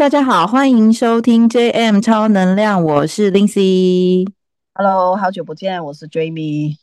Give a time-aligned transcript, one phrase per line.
[0.00, 4.26] 大家好，欢迎收听 JM 超能量，我是 Lindsay。
[4.72, 6.76] Hello，好久不见，我是 Jamie。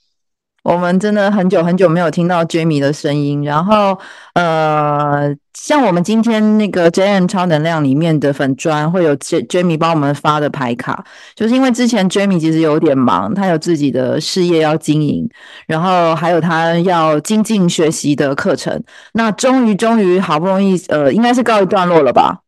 [0.63, 3.97] 我们真的很久很久没有听到 Jamie 的声音，然后
[4.35, 11.03] 呃，像我们今天那个 JM 超能量里面的粉砖会有 J Jamie 帮我们发的牌卡，
[11.33, 15.27] 就是因为之前 Jamie 其实有点忙，他有自己的事业要经营，
[15.65, 18.79] 然后还有他要精进学习的课程，
[19.13, 22.41] 那终于终于好不容易呃，应该是告一段落了吧？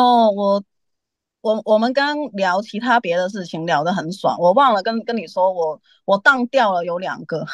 [0.00, 0.64] 哦，我。
[1.40, 7.46] 我我们刚聊其他别的事情，聊得很爽，我忘了跟跟你说，我我当掉了有两个，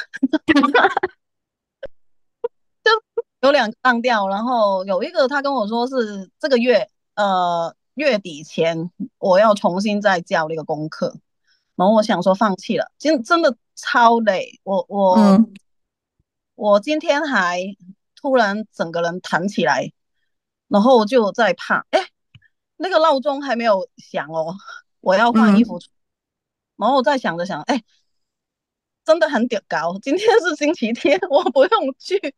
[2.83, 2.91] 就
[3.43, 11.15] 有两个当掉，然后有一个他跟我说是这个月呃月底前我要重新再交那个功课，
[11.77, 15.53] 然后我想说放弃了，真真的超累，我我、嗯、
[16.55, 17.61] 我今天还
[18.17, 19.93] 突然整个人弹起来，
[20.69, 22.09] 然后就在怕，哎。
[22.77, 24.57] 那个闹钟还没有响哦，
[25.01, 25.83] 我要换衣服，嗯、
[26.77, 27.83] 然后我再想着想，哎，
[29.05, 29.97] 真的很屌高。
[30.03, 32.35] 今天是星期天，我不用去，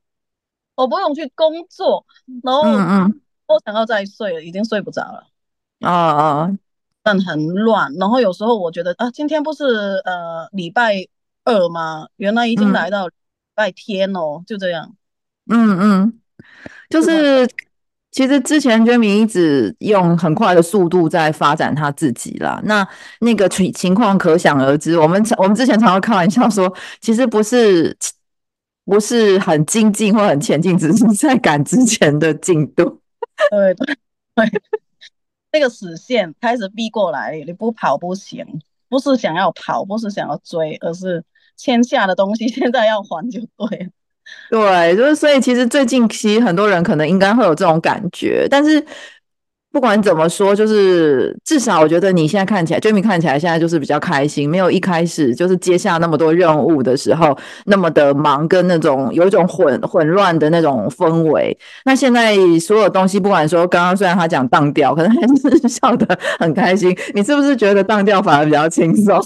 [0.75, 2.05] 我不用去工作，
[2.43, 5.27] 然后嗯嗯，我想要再睡了，已经睡不着了。
[5.81, 6.59] 啊啊，
[7.03, 7.95] 但很乱。
[7.95, 9.65] 然后有时候我觉得啊，今天不是
[10.05, 11.07] 呃礼拜
[11.45, 12.09] 二吗？
[12.17, 13.15] 原来已经来到礼
[13.55, 14.97] 拜天哦，嗯、就这样。
[15.47, 16.21] 嗯嗯，
[16.91, 17.49] 就是。
[18.17, 22.89] 其实之前 Jamie 一直用很快的速度在发展他自己啦，那
[23.21, 24.99] 那个情情况可想而知。
[24.99, 27.95] 我们我们之前常常开玩笑说，其实不是
[28.87, 33.03] 不是很精进或很前进，只是在赶之前的进度。
[33.53, 33.95] 对对
[34.35, 34.51] 对，
[35.53, 38.47] 那个死线开始逼过来，你不跑不行。
[38.89, 41.23] 不是想要跑，不是想要追，而是
[41.55, 43.91] 欠下的东西 现在要还就对了。
[44.51, 48.85] 对，就是所以，其实最近其实很多人可能应该会有这种感觉，但是
[49.73, 57.37] 不管怎么说，就是至少我觉得你现在看起来，Jimmy 看起来现在就是比较开心，没有一开始就是接下那么多任务的时候
[57.67, 61.57] 那么的忙，跟那种有一种混混乱的那种氛围。
[61.85, 66.97] 那现在所有东西，不管说刚刚虽然他讲当掉，可能还是 笑得很开心。
[67.15, 69.21] 你是不是觉得当掉反而比较轻松？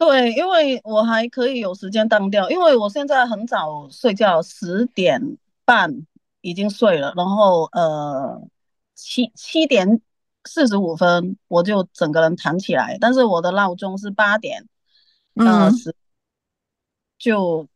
[0.00, 6.06] 对，因为我还可以有时间当掉，因为我现在很早睡觉，十点半
[6.40, 8.40] 已经睡了，然后呃
[8.94, 10.00] 七七点
[10.46, 14.66] 四十五分我就整个人弹起来，但是我的闹钟是八点，
[15.34, 15.94] 呃十、嗯、
[17.18, 17.68] 就，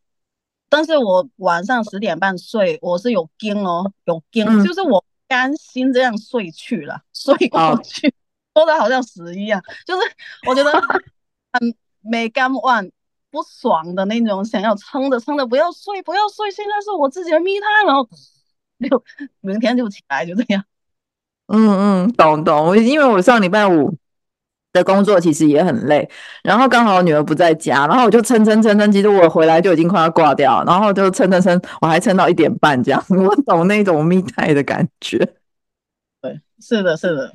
[0.70, 8.14] 但是我晚上十点半睡，我是有惊哦，有惊、嗯，就是我甘心这样睡去了， 睡过去，
[8.56, 10.06] 说的好像死一样，就是
[10.48, 10.72] 我觉得
[11.52, 11.74] 很。
[12.04, 12.90] 没干完
[13.30, 18.08] 不爽的那种，想要撑着撑着不要睡不要睡，现在是我自己的 me time，然后
[18.88, 19.02] 就
[19.40, 20.64] 明天就起来就这样。
[21.46, 22.66] 嗯嗯，懂懂。
[22.66, 23.96] 我因为我上礼拜五
[24.72, 26.08] 的工作其实也很累，
[26.42, 33.04] 然后刚好我女儿不在家，然后我就撑撑撑撑，其实我回来就已经快要挂掉，然后就撑撑撑，我还撑到一点半这样。
[33.08, 35.18] 我懂那种密态的感觉。
[36.20, 37.32] 对，是的，是的。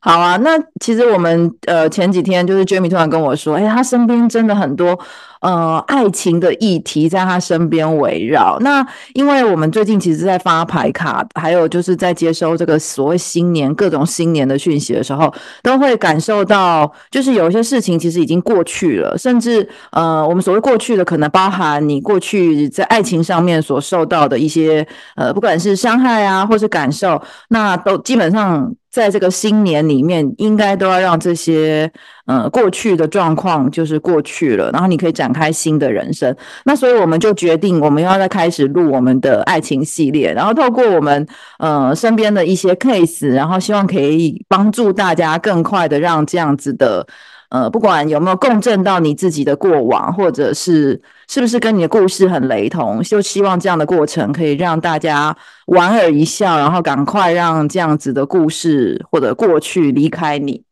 [0.00, 4.98] 好啊，那其实我们呃前几天就是 Jamie 突然跟我说，哎，他身边真的很多
[5.44, 8.56] 呃爱情的议题在他身边围绕。
[8.60, 28.74] 那因为我们最近其实在发牌卡，还有就是在接收这个所谓新年各种新年的讯息的时候，都会感受到，就是有一些事情其实已经过去了，甚至呃我们所谓过去的，可能包含你过去在爱情上面所受到的一些呃不管是伤害啊，或是感受，那都基本上。
[28.94, 31.90] 在这个新年里面，应该都要让这些
[32.26, 36.34] 呃过去的状况就是过去了，然后你可以展开新的人生。
[36.64, 41.26] 那所以我们就决定，我们要再开始录我们的爱情系列，然后透过我们
[41.58, 47.06] 呃身边的一些 case，然后希望可以帮助大家更快的让这样子的。
[47.50, 55.36] 呃，不管有没有共振到你自己的过往，或者是是不是跟你的故事很雷同，就希望这样的过程可以让大家
[55.66, 60.64] 莞尔一笑，然后赶快让这样子的故事或者过去离开你。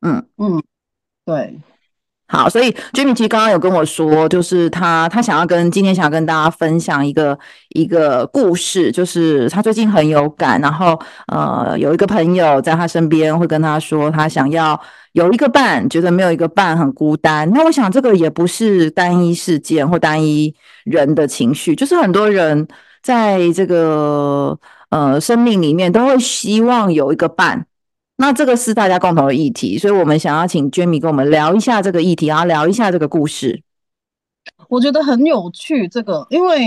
[0.00, 0.62] 嗯嗯，
[1.24, 1.58] 对。
[2.30, 7.38] 好，所以 Jimmy 其实刚刚有跟我说，就是他他想要跟今天想要跟大家分享一个
[7.70, 14.78] 一个故事，就是他最近很有感，然后呃有一个朋友在他身边会跟他说，他想要
[15.12, 17.50] 有一个伴，觉得没有一个伴很孤单。
[17.52, 20.54] 那我想这个也不是单一事件或单一
[20.84, 22.68] 人的情绪，就是很多人
[23.02, 24.58] 在这个
[24.90, 27.64] 呃生命里面都会希望有一个伴。
[28.20, 33.62] 那这个是大家共同的议题，所以我们想要请 Jamie 跟我们聊一下这个议题，然后聊一下这个故事。
[34.68, 36.66] 我觉得很有趣，这个，因为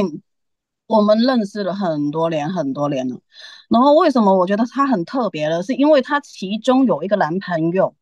[0.87, 3.19] 我们认识了很多年很多年了。
[3.67, 5.61] 然后为什么我觉得他很特别呢？
[5.61, 7.93] 是因为他其中有一个男朋友，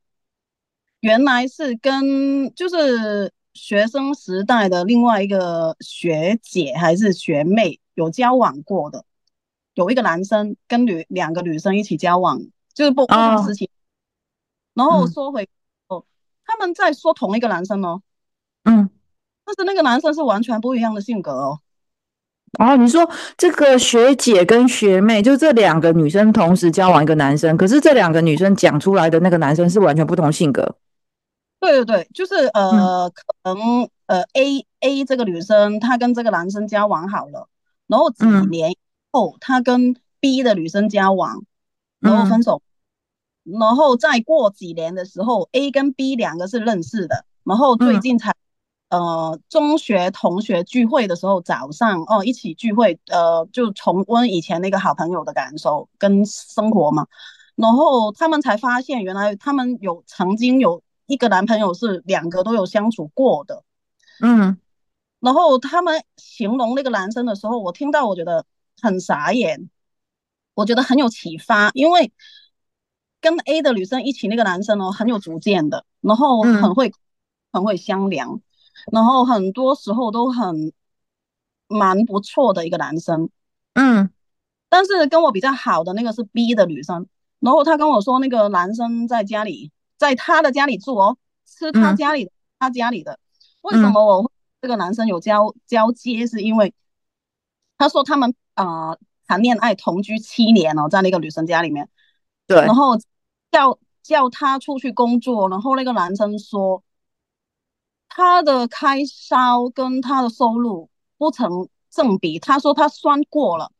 [1.00, 9.04] 原来是跟就是学生时代的另外一个学姐还是学妹有交往过的，
[9.74, 12.40] 有一个男生跟女两个女生一起交往，
[12.80, 13.70] 就是不不同时期。
[14.76, 14.88] Oh.
[14.88, 15.50] 然后说回
[15.90, 16.06] 哦，
[16.46, 18.02] 他们在说同一个男生哦，
[18.64, 18.90] 嗯，
[19.44, 21.60] 但是那个男生是完全不一样的性格哦。
[22.58, 30.78] 哦，你说这个学姐跟学妹，就这两个女生同时交往一个男生，可是这两个女生讲出来的那个男生是完全不同性格。
[31.60, 37.50] 对对对，就是呃，嗯、可能呃 A A 这个女生她跟这个男生交往好了，
[37.88, 38.74] 然后几年
[39.12, 41.44] 后她跟 B 的女生交往，
[42.00, 42.69] 然后分手，嗯、
[43.60, 48.32] 然后再过几年的时候，A 跟 B 两个是认识的，然后最近才。
[48.32, 48.34] 嗯
[48.90, 57.06] 呃，中学同学聚会的时候，早上哦一起聚会，呃，就重温以前那个好朋友的感受跟生活嘛。
[57.54, 63.64] 然后他们才发现，原来他们有曾经有一个男朋友是两个都有相处过的。
[64.22, 64.58] 嗯，
[65.20, 68.44] 然后他们形容那个男生的时候，我听到我觉得
[68.82, 69.70] 很傻眼，
[70.56, 72.12] 我觉得很有启发，因为
[73.22, 76.94] 跟 A 的女生一起那个男生哦很有主见的，然后很会、嗯、
[77.54, 78.42] 很会商量。
[78.94, 80.72] 然后很多时候都很
[81.68, 83.30] 蛮不错的一个男生，
[83.74, 84.10] 嗯，
[84.70, 87.06] 但是跟我比较好的那个是 B 的女生，
[87.40, 93.20] 然后她跟我说那个男生在家里，在他的家里住哦，吃他家里、嗯、他家里的。
[93.62, 94.32] 为什么我
[94.62, 96.26] 这个男生有交交接？
[96.26, 96.74] 是因为
[97.78, 101.90] 他说他们啊、呃、谈恋爱同居七年哦，在那个女生家里面，
[102.50, 102.98] 对，然后
[103.50, 106.84] 叫叫他出去工作，然后那个男生说。
[108.12, 113.72] 他的开销跟他的收入不成正比，他说他算过了，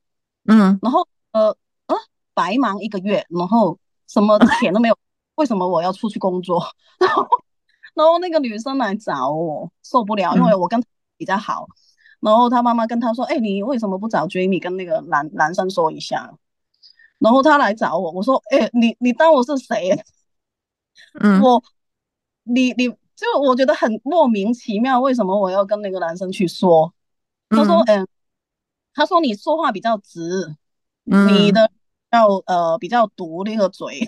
[0.46, 1.50] 嗯，然后呃
[1.88, 1.96] 呃
[2.36, 4.96] 白忙一个月，然后什么钱都没有，
[5.34, 6.64] 为什么我要出去工作？
[7.02, 7.28] 然后
[7.96, 10.88] 然后那个女生来找我，受不了，因为我跟他
[11.18, 16.32] 比较好，嗯、然后他妈妈跟他说，哎、欸，你为什么不找 Jamie 跟那个男男生说一下？
[17.20, 20.04] 然后他来找我，我说，哎、欸，你你当我是谁？
[21.22, 21.64] 嗯，我
[22.44, 22.94] 你你。
[23.20, 26.94] 就我觉得很莫名其妙，为什么我要跟那个男生去说？
[27.50, 28.08] 他说：“嗯，
[28.94, 30.56] 他说你说话比较直，
[31.04, 31.70] 嗯、你的
[32.12, 34.08] 要呃比较毒那个嘴。”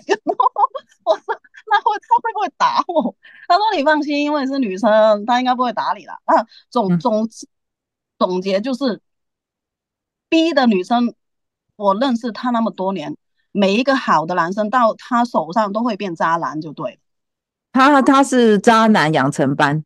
[1.04, 3.14] 我说：“那会他会不会打我？”
[3.46, 7.28] 他说：“你放心，因为是女生，他应该不会打你了。”啊，总总
[8.18, 9.02] 总结就是
[10.30, 11.14] ，B 的女生，
[11.76, 13.16] 我认识他那么多年，
[13.50, 16.98] 每一个好的男生到他手上都会变渣男，就对了。
[17.72, 19.84] 他他是渣男养成班，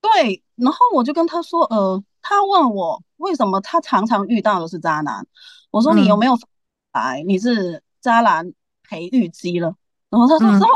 [0.00, 5.26] 对，然后我就跟他说，呃，他问我为什么他常常遇到的是渣男，
[5.70, 6.36] 我说你有没有
[6.92, 7.22] 来？
[7.22, 8.52] 你是渣男
[8.82, 9.76] 培育机了？
[10.10, 10.68] 然后他说什么？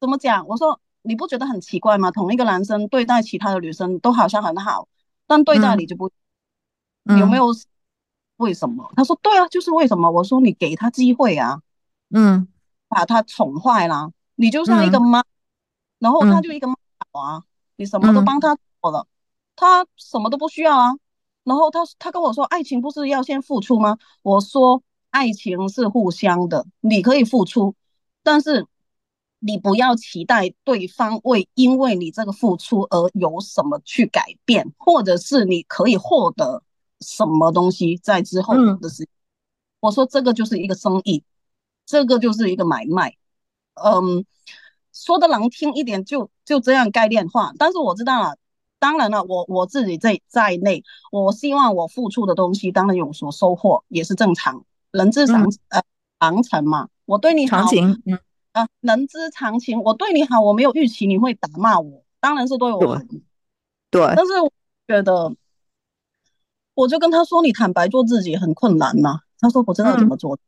[0.00, 0.44] 怎么讲？
[0.48, 2.10] 我说你不觉得很奇怪吗？
[2.10, 4.88] 同一个男生对待其他的女生都好像很好，
[5.28, 6.10] 但对待你就不，
[7.16, 7.46] 有没有
[8.42, 8.92] 为什么？
[8.96, 10.10] 他说对啊，就是为什么？
[10.10, 11.62] 我说你给他机会啊，
[12.10, 12.48] 嗯，
[12.88, 14.10] 把他宠坏了。
[14.34, 15.24] 你就像一个妈，嗯、
[16.00, 16.74] 然后他就一个妈
[17.12, 17.42] 宝啊，嗯、
[17.76, 19.08] 你什么都帮他做了，嗯、
[19.54, 20.94] 他什么都不需要啊。
[21.44, 23.98] 然后他他跟我说，爱情不是要先付出吗？
[24.22, 27.74] 我说，爱情是互相的，你可以付出，
[28.22, 28.66] 但是
[29.38, 36.62] 你不要期待对方会因为你这个付出而有什么去改变，或者是你可以获得
[37.02, 39.06] 什么东西在之后的事
[39.80, 41.24] 我说，这个就是一个生意，
[41.84, 43.16] 这个就是一个买卖。
[43.74, 44.24] 嗯，
[44.92, 47.52] 说的难听一点，就就这样概念化。
[47.58, 48.36] 但是我知道了，
[48.78, 55.82] 当然了，我我自己在在内，我希望我付出的东西当然有所收获，也是正常，人之常、嗯、呃
[56.20, 56.88] 常情嘛。
[57.04, 58.18] 我对你好，常情，嗯
[58.52, 59.82] 啊，人之常情。
[59.82, 63.02] 我对你好，我没有预期你会打骂我，当然是对我
[63.90, 64.14] 对。
[64.14, 64.52] 但是我
[64.86, 65.34] 觉得，
[66.74, 69.20] 我就跟他说，你坦白做自己很困难嘛。
[69.40, 70.34] 他说不知道怎么做。
[70.34, 70.38] 嗯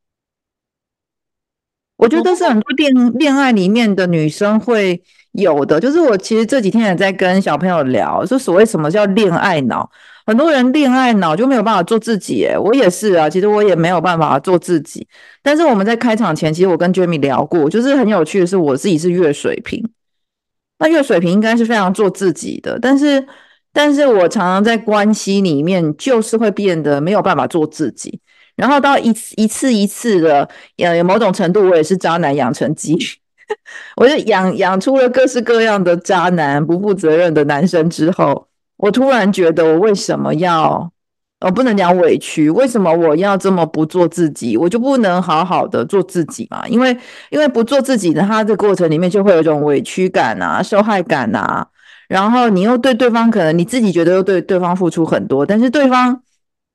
[1.97, 5.01] 我觉得是很多恋恋爱里面的女生会
[5.31, 9.89] 有的，就是我其实这几天也在跟小朋友聊，说所谓什么叫恋爱脑，
[10.27, 15.07] 很多人恋爱脑就没有办法做自己，诶，我也是啊，其实我也没有办法做自己。
[15.41, 19.89] 但是我们在开场前，其实我跟 Jamie 聊过，就是很有趣的是，我自己是月水瓶，
[20.81, 23.25] 那月水瓶应该是非常做自己的，但是，
[23.75, 28.21] 但是我常常在关系里面就是会变得没有办法做自己。
[28.57, 32.97] 然后到一次一次一次的，呃，某种程度我也是渣男养成机，
[33.97, 40.93] 我就养养出了各式各样的渣男、不负责任的男生之后，我突然觉得我为什么要
[41.41, 44.57] 我不能讲委屈，为什么我要这么不做自己？
[44.57, 46.65] 我就不能好好的做自己嘛？
[46.69, 46.97] 因为
[47.31, 51.67] 因为不做自己的，他的过程里面就会有一种委屈感啊、受害感啊，
[52.09, 56.23] 然后你又对对方可能你自己觉得又对对方付出很多，但是对方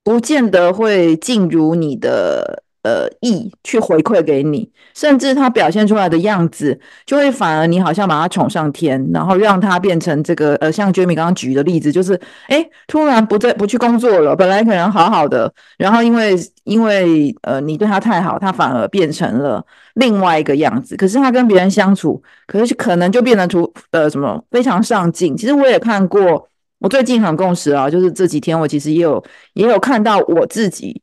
[0.03, 2.63] 不见得会进入你的。
[2.81, 19.61] 呃，意去回馈给你，甚至他表现出来的样子，就会反而你好像把他宠上天，然后让他变成这个呃，像 Jamie 刚刚举的例子，就是哎，突然不再不去工作了，本来可能好好的，然后因为因为呃你对他太好，他反而变成了
[19.95, 20.95] 另外一个样子。
[20.95, 25.35] 可是他跟别人相处，可是可能就变得出呃什么非常上进。
[25.35, 26.47] 其实我也看过，
[26.79, 29.21] 我最近很共识啊，就是这几天我其实也有
[29.53, 31.01] 也有看到我自己。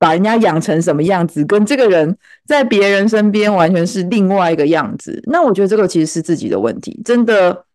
[0.00, 2.16] 把人家养成什么样子，跟这个人
[2.46, 5.22] 在别人身边完全是另外一个样子。
[5.26, 7.66] 那我觉得这个其实是自己的问题，真的。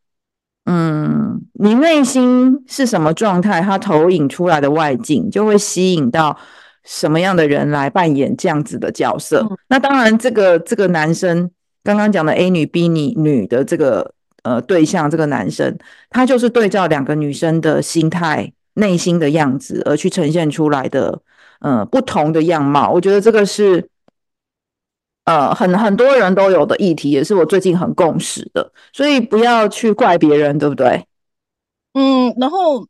[0.68, 6.36] 嗯，你内心是什么状态，它投影出来的外境就会吸引到
[6.84, 9.46] 什么样的人来扮演这样子的角色。
[9.48, 11.52] 嗯、那当然，这个这个男生
[11.84, 15.78] 刚刚讲的 A 女 B 女女的这个呃对象，这个男生
[16.10, 21.22] 他就是对照两个女生的心态、内心的样子而去呈现出来的。
[21.60, 23.90] 嗯、呃，不同的样貌，我觉得这个是
[25.24, 31.08] 呃很很多人都有的议题，也是我最近很共识的，所以不要去怪别人，对不对？
[31.94, 32.88] 嗯，然后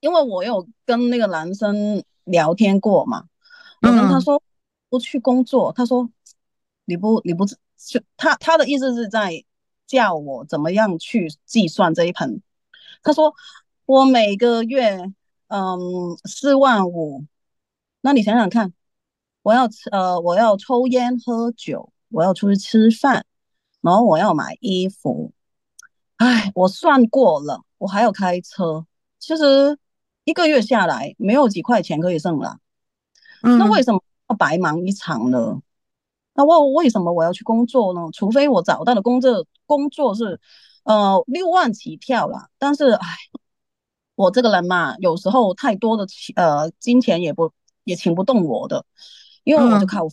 [0.00, 3.24] 因为我有跟那个男生聊天过嘛，
[3.82, 4.40] 我跟他说
[4.88, 6.08] 不去工作，嗯、他说
[6.84, 7.56] 你不你不是
[8.16, 9.44] 他他的意思是在
[9.86, 12.40] 叫我怎么样去计算这一盆，
[13.02, 13.34] 他说
[13.84, 15.12] 我每个月
[15.48, 17.24] 嗯四万五。
[18.06, 18.70] 那你想想看，
[19.40, 23.24] 我要吃呃，我要抽烟喝酒，我要出去吃饭，
[23.80, 25.32] 然后我要买衣服，
[26.16, 28.84] 哎，我算过了，我还要开车，
[29.18, 29.78] 其实
[30.24, 32.58] 一个月下来没有几块钱可以剩了。
[33.42, 35.62] 嗯，那为什么要白忙一场呢？
[36.34, 38.02] 那我为什么我要去工作呢？
[38.12, 40.38] 除非我找到的工作工作是
[40.82, 43.06] 呃六万起跳啦，但是哎，
[44.14, 46.06] 我这个人嘛，有时候太多的
[46.36, 47.50] 呃金钱也不。
[47.84, 48.84] 也请不动我的，
[49.44, 50.10] 因为我就靠，嗯、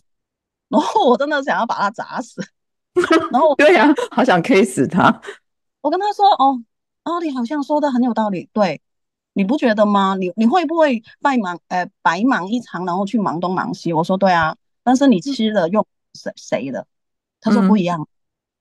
[0.68, 2.42] 然后我真的想要把他砸死，
[3.32, 5.20] 然后对呀、啊，好想 K 死他。
[5.80, 6.62] 我跟他说：“哦，
[7.04, 8.80] 哦，你好像说的很有道理，对，
[9.32, 10.14] 你不觉得吗？
[10.16, 16.86] 你你会不会白忙呃白忙一场，然后去忙东忙西？”我说：“对啊，但是你吃的用谁谁的？”
[17.40, 18.06] 他说：“不一样，嗯、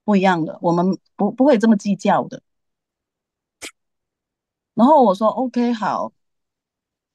[0.03, 2.41] 不一样的，我们不不会这么计较的。”
[4.74, 6.12] 然后我说：“OK，好。”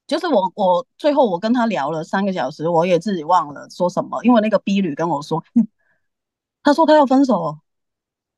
[0.07, 5.43] 就是我，我最后我跟他聊了三个小时，我也自己忘了说什么，因为那个 B 女跟我说，
[6.63, 7.57] 他说他要分手，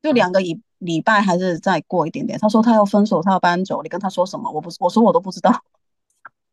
[0.02, 4.50] 就两个礼礼拜还是再过一点点，他说他要分手，他要搬走，你跟他说什么？
[4.50, 5.62] 我不，我说我都不知道，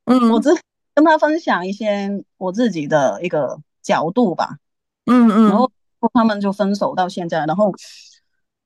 [0.06, 0.50] 嗯， 我只
[0.94, 4.58] 跟他分享一些我自己的一个角度吧，
[5.06, 5.72] 嗯嗯，然后
[6.14, 7.74] 他们就分手到现在，然后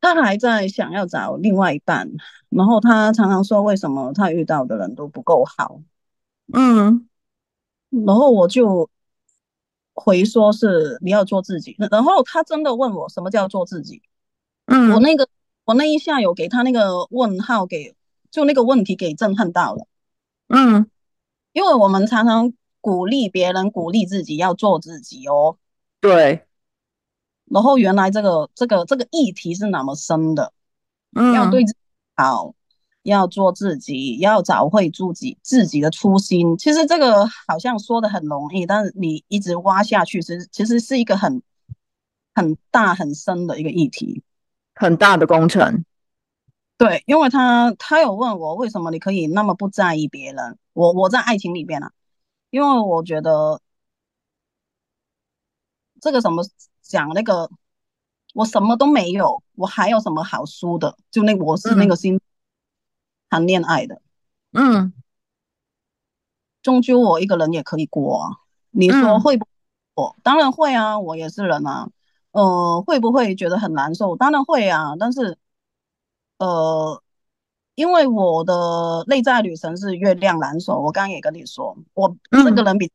[0.01, 2.09] 他还在想要找另外一半，
[2.49, 5.79] 然后他常常说为什么他遇到的人都不够好。
[6.53, 7.07] 嗯，
[7.89, 8.89] 然后我就
[9.93, 14.01] 回说是你要做自己，然后他真的问我什么叫做自己，
[14.65, 15.27] 嗯，我那个
[15.65, 17.95] 我那一下有给他那个问号给，
[18.31, 19.85] 就那个问题给震撼到了，
[20.47, 20.89] 嗯，
[21.53, 25.57] 因为我们常常鼓励别人鼓励自己要做自己哦，
[25.99, 26.45] 对，
[27.45, 30.53] 然后原来这个这个这个议题是那么深的，
[31.13, 31.79] 嗯，要对自己
[32.15, 32.55] 好。
[33.03, 36.57] 要做自己，要找回自己自己的初心。
[36.57, 41.41] 其实这个好像说的很容易，但是你一直挖下去，其实其实是一个很
[42.35, 44.23] 很大很深的一个议题，
[44.75, 45.83] 很大的工程。
[46.77, 50.57] 对，因为他他有问我为什么你可以那么不在意别人。
[50.73, 51.91] 我我在爱情里边啊，
[52.49, 53.61] 因为我觉得
[55.99, 56.43] 这个什么
[56.81, 57.49] 讲那个，
[58.33, 60.95] 我什么都没有，我还有什么好输的？
[61.09, 62.19] 就那我是那个心。
[63.31, 64.01] 嗯谈恋爱的，
[64.51, 64.91] 嗯，
[66.61, 68.29] 终究我一个人也可以过啊。
[68.71, 69.51] 你说会不会？
[69.95, 71.87] 我、嗯、当然会啊，我也是人啊。
[72.31, 74.17] 呃，会不会觉得很难受？
[74.17, 74.97] 当然会啊。
[74.99, 75.37] 但是，
[76.39, 77.01] 呃，
[77.75, 82.91] 因为我的内在女神是月亮蓝手，我刚刚也跟你说，我这个人比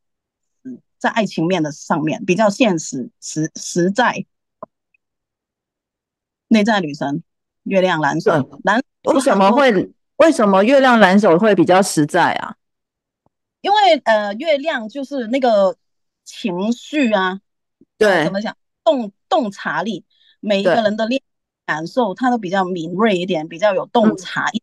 [0.98, 4.26] 在爱情面的上面比较现实、实实在。
[6.48, 7.22] 内在女神
[7.62, 8.32] 月亮蓝手，
[8.64, 9.94] 蓝为什么会？
[10.16, 12.56] 为什么月亮蓝手会比较实在啊？
[13.60, 15.76] 因为呃，月亮就是那个
[16.24, 17.40] 情绪啊，
[17.98, 18.56] 对，怎么讲？
[18.84, 20.04] 洞洞察力，
[20.40, 21.06] 每一个人的
[21.64, 24.62] 感受，他都比较敏锐一点，比较有洞察力。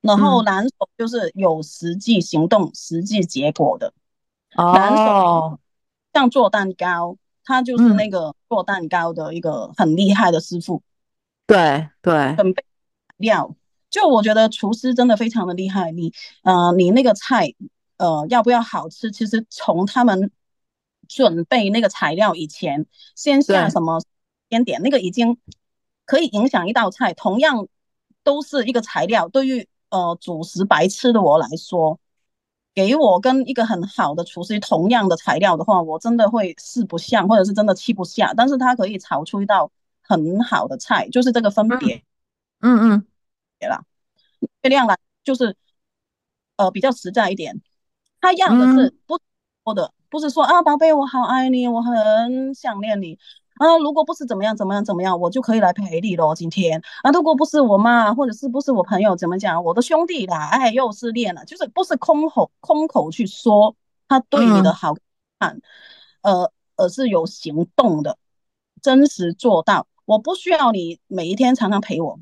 [0.00, 3.94] 然后蓝手就是有实际行动、实际结果的。
[4.56, 5.60] 哦，蓝手
[6.12, 10.82] 像做蛋糕，他就是那个做蛋糕的一个很厉害的师傅。
[11.46, 12.64] 对对，准备
[13.18, 13.54] 料，
[13.92, 15.92] 就我觉得厨师真的非常的厉害。
[15.92, 17.54] 你呃，你那个菜
[17.98, 19.12] 呃要不要好吃？
[19.12, 20.32] 其实从他们
[21.06, 24.02] 准备那个材料以前，先下什么
[24.50, 25.38] 先点，那个已经
[26.04, 27.14] 可以影响一道菜。
[27.14, 27.68] 同样
[28.24, 32.00] 都是一个材料，对于呃主食白吃的我来说，
[32.74, 38.34] 给我跟一个很好的厨师同样的材料的话，我真的会四不像，或者是真的吃不下。
[38.34, 39.70] 但是他可以炒出一道。
[40.04, 42.02] 很好的菜，就是这个分别，
[42.60, 43.11] 嗯嗯，对
[43.66, 43.84] 了，
[44.62, 45.56] 月亮蓝就是
[46.56, 47.60] 呃比较实在一点，
[48.20, 49.18] 他要的是不
[49.64, 53.18] 说的，不是说啊宝贝我好爱你，我很想念你
[53.54, 56.34] 啊，如果不是怎么样怎么样怎么样，我就可以来陪你咯。
[56.34, 63.76] 今天啊，如果不是我妈或者是不是我朋友怎么讲，我的兄弟啦，哎又失恋了，就是不是空口空口去说
[64.08, 64.94] 他对你的好
[65.38, 65.60] 看，
[66.22, 68.18] 嗯、呃而是有行动的，
[68.80, 69.86] 真实做到。
[70.04, 72.18] 我不需要你每一天常常陪我，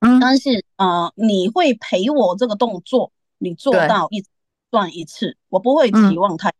[0.00, 4.24] 嗯，但是啊、呃，你会陪我这个动作，你做到一
[4.70, 6.54] 段一次，我不会期望太，嗯、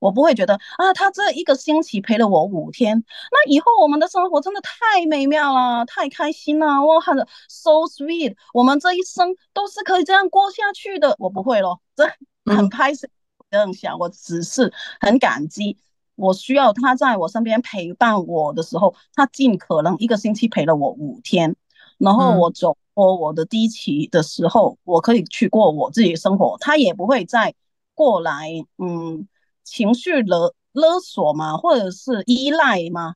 [0.00, 7.16] 我不会觉得啊，他这一个星期陪了我五天，那以后我们的生活真的太美妙了，太开心了，我很
[7.48, 12.04] so sweet，我们这一生都是可以这样过下去的，我不会咯，这
[12.52, 13.08] 很开心
[13.50, 15.78] 这样想，我只是很感激。
[16.16, 21.56] 我需要他在我身边陪伴我的时候，他尽可能一个星期陪了我五天，
[21.98, 27.54] 然后我走过我的低期的时候，我可以去过我自己的生活，他也不会再
[27.94, 29.26] 过来，嗯，
[29.62, 33.14] 情绪勒勒索嘛，或者是依赖嘛，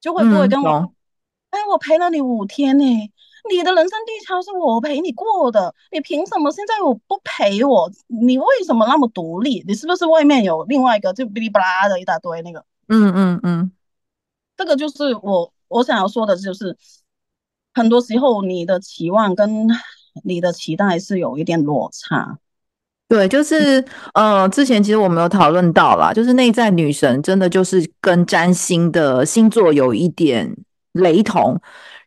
[0.00, 0.94] 就会不会跟我，嗯、
[1.50, 2.84] 哎，我陪了你五天呢，
[3.50, 7.90] 你的人生低潮是我陪你过的，你凭什么现在我不陪我？
[8.06, 9.64] 你为什么那么独立？
[9.66, 12.64] 你是不是外面有另外一个就哔哩吧啦的一大堆那个？
[12.88, 13.72] 嗯嗯嗯，
[14.56, 16.76] 这个就是我我想要说的，就是
[17.74, 19.68] 很多时候你的期望跟
[20.24, 22.38] 你的期待是有一点落差。
[23.08, 30.56] 对，就是呃，之前其实我们有讨论到啦，就是内在女神真的就是跟占星的星座有一点
[30.92, 31.60] 雷同。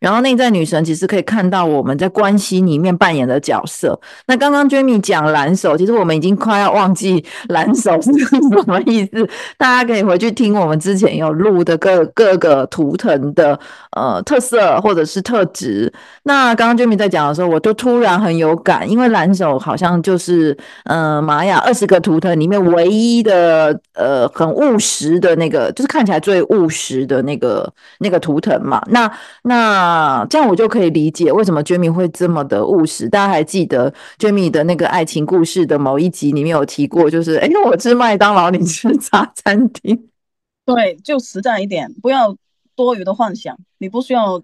[0.06, 3.98] 然后内在女神其实可以看到我们在关系里面扮演的角色。
[4.28, 9.28] 那刚刚 Jamie 讲蓝手，其实我们已经快要忘记蓝手是什么意思。
[9.58, 13.58] 大家可以回去听我们之前有录的各各个图腾的
[13.96, 15.92] 呃特色或者是特质。
[16.22, 28.80] 那刚刚 Jamie 在讲的时候，我就突然很有感，因为蓝手好像就是呃玛雅二十个图腾里面唯一的呃很务实的那个，就是看起来最务实的那个那个图腾嘛。
[28.86, 29.10] 那
[29.42, 29.95] 那。
[29.96, 33.08] 啊，这样我就可以理解为什么 Jamie 会这么的务实。
[33.08, 40.10] 大家还记得 Jamie 的那个爱情故事的某一集里面有提过，就是哎，我吃麦当劳，你吃茶餐厅。
[40.66, 42.36] 对，就实在一点，不要
[42.74, 43.58] 多余的幻想。
[43.78, 44.42] 你不需要，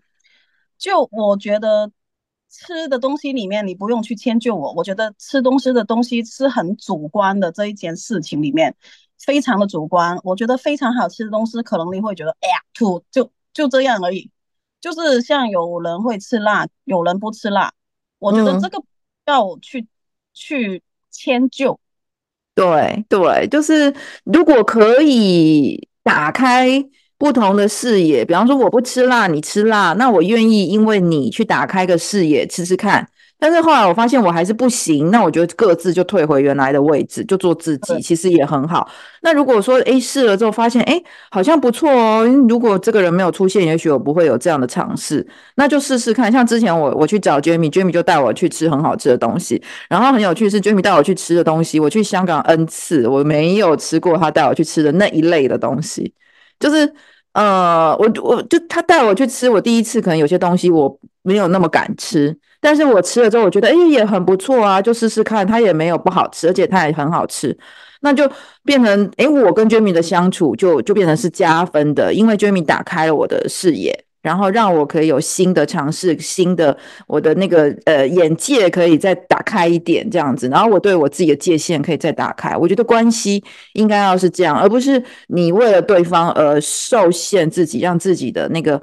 [0.78, 1.90] 就我觉得
[2.50, 4.72] 吃的东西里面，你不用去迁就我。
[4.72, 8.74] 我觉得吃东西的东西是很主观的，这一件事情里面
[9.22, 10.16] 非常的主观。
[10.24, 14.30] 我觉得非常好吃的东西，可能你会觉得哎呀吐，就就这样而已。
[14.82, 17.72] 就是像有人会吃辣，有人不吃辣，
[18.18, 18.82] 我觉得这个
[19.24, 19.88] 要去、嗯、
[20.34, 21.78] 去迁就。
[22.54, 26.84] 对对，就是如果可以打开
[27.16, 33.08] 不同的视野，比方说我不吃辣，你吃辣，那我愿意因为你去打开个视野吃吃看。
[33.42, 38.88] 但是后来我发现我还是不行，那我觉得各自就退回原来的位置，就做自己，其实也很好。
[39.22, 45.26] 那如果说诶试了之后发现诶好像不错哦，如果这个人没有出现，也许我不会有这样的尝试，
[45.56, 46.30] 那就试试看。
[46.30, 56.14] 像之前我我去找 Jamie，Jamie 就带我去吃很好吃的东西，然后很有趣是 Jamie 带我去吃的东西，我去香港 N 次，我没有吃过他带我去吃的那一类的东西，
[56.60, 56.94] 就是
[57.32, 62.38] 呃我我就他带我去吃，我第一次可能有些东西我没有那么敢吃。
[62.62, 67.58] 但是我吃了之后，我觉得哎、也很不错啊，就试试看，它也没有不好吃，而且它也很好吃，
[68.02, 68.30] 那就
[68.64, 88.80] 变成哎、我跟 Jamie 的相处就就变成是加分的，因为 Jamie 打开了我的视野，然后让我可以有新的尝试，新的我的那个呃眼界可以再打开一点这样子，然后我对我自己的界限可以再打开，我觉得关系应该要是这样，而不是你为了对方而受限自己，让自己的那个。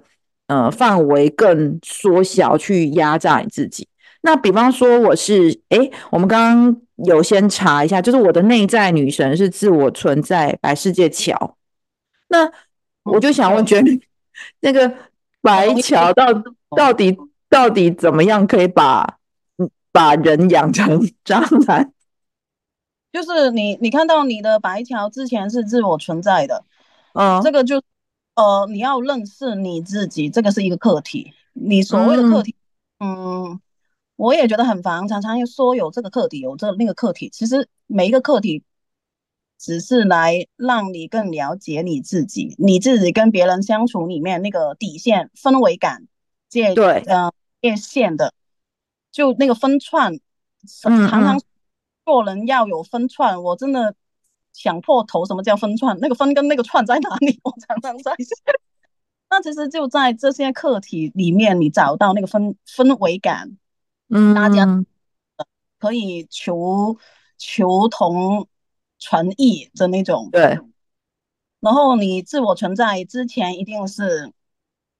[0.49, 3.87] 呃，范围更缩小，去压榨你自己。
[4.21, 11.55] 那比方说，我是诶、欸，我们刚刚有先查一下，就是我的内在女神是自我存在白世界桥。
[12.29, 12.51] 那
[13.03, 14.01] 我就想问，觉得
[14.61, 14.91] 那个
[15.41, 16.25] 白桥到
[16.75, 17.15] 到底
[17.47, 19.19] 到底怎么样可以把
[19.91, 21.93] 把人养成 渣男？
[23.11, 26.63] 就是你，你看到你的白桥之前是自我存在的，
[27.13, 27.81] 嗯，这个就
[28.39, 31.33] 呃，你要认识你自己，这个是一个课题。
[31.51, 32.55] 你所谓的课题，
[32.99, 33.61] 嗯，嗯，
[34.15, 38.63] 我也觉得很烦，常常又说有这个课题，有这那个课题，其实每一个课题
[39.57, 46.07] 只是来让你更了解你自己，你自己跟别人相处里面那个底线、氛围感、
[46.47, 48.33] 界对，呃，界限的，
[49.11, 50.21] 就那个分寸，
[50.81, 51.35] 常常。
[51.35, 51.41] 嗯嗯
[52.05, 53.93] 做人要有分寸，我真的
[54.53, 55.97] 想破头，什么叫分寸？
[56.01, 57.39] 那个分跟那个串在哪里？
[57.43, 58.55] 我常常在想。
[59.29, 63.57] 那其实就在这些课题里面，你找到那个氛氛围感，
[64.09, 64.65] 嗯，大家
[65.79, 66.97] 可以求
[67.37, 68.47] 求同
[68.97, 70.29] 存异的那种。
[70.31, 70.59] 对。
[71.59, 74.31] 然后你自我存在之前，一定是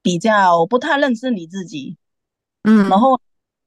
[0.02, 1.98] 比较不太认识你自己，
[2.64, 3.20] 嗯，然后。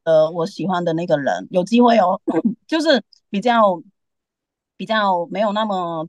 [0.04, 2.20] 呃，我喜欢的那个人有机会哦，
[2.66, 3.80] 就是比较
[4.82, 6.08] 比较没有那么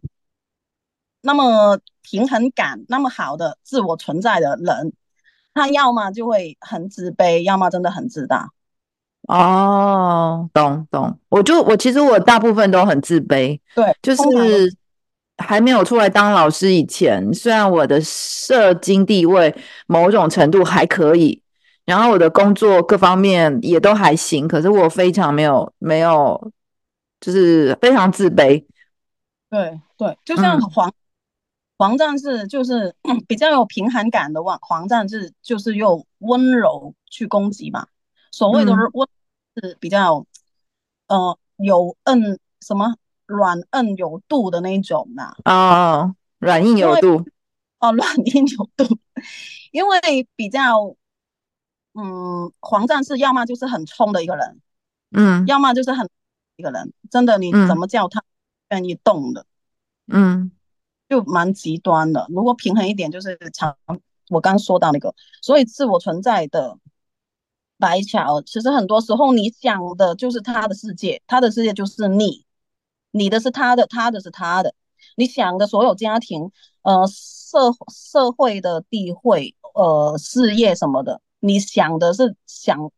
[1.21, 4.93] 那么平衡感那么好的自我存在的人，
[5.53, 8.49] 他要么就会很自卑，要么真的很自大。
[9.27, 14.75] 哦，懂懂，我就我其实我大部分都很自卑，对，就是
[15.37, 19.55] 还没有出来当老师以前，虽然我的社经地位
[19.85, 21.43] 某种程度还可以。
[21.85, 26.51] 然后我的工作各方面也都还行，可是我非常没有没有，
[27.23, 28.65] 就是非常自卑。
[29.49, 30.93] 对对，就像黄、嗯、
[31.77, 32.93] 黄战士，就是
[33.29, 37.87] 比较有平衡感的话，黄战士就是用温柔去攻击嘛。
[38.29, 39.07] 所谓的温
[39.55, 40.25] 是比较，
[41.07, 45.33] 嗯、呃，有摁什么软摁有度的那种呐。
[45.45, 47.25] 哦，软硬有度。
[47.79, 48.97] 哦，软硬有度，
[49.71, 50.93] 因为比较。
[51.95, 54.59] 嗯，黄战士要么就是很冲的一个人，
[55.11, 56.09] 嗯，要么就是很
[56.55, 58.23] 一个人，真的，你怎么叫他
[58.69, 59.45] 愿意动的，
[60.07, 60.51] 嗯，
[61.09, 62.25] 就蛮极端的。
[62.29, 63.75] 如果平衡一点，就是常
[64.29, 66.77] 我刚说到那个，所以自我存在的
[67.77, 72.45] 白巧，其实很多时候你想的就是他的世界，他的世界就是你，
[73.11, 74.73] 你的是他的，他的是他的，
[75.15, 76.51] 你想的所有家庭，
[76.83, 81.21] 呃，社社会的地位，呃，事业什么的。
[81.39, 82.89] 你想的是想，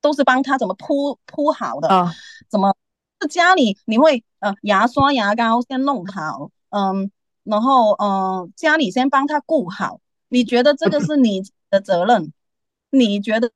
[0.00, 2.12] 都是帮他怎么铺铺好的啊？
[2.48, 2.74] 怎么
[3.20, 7.10] 是家里你会呃牙刷牙膏先弄好，嗯，
[7.42, 10.00] 然后嗯、呃、家里先帮他顾好。
[10.28, 12.32] 你觉得这个是你的责任？
[12.90, 13.50] 你觉得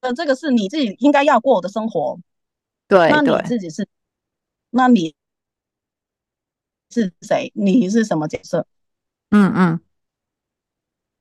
[0.00, 2.18] 呃这个是你自己应该要过的生活？
[2.88, 3.86] 对，那你自己是？
[4.70, 5.14] 那你
[6.90, 7.52] 是谁？
[7.54, 8.66] 你是什么角色？
[9.30, 9.80] 嗯嗯。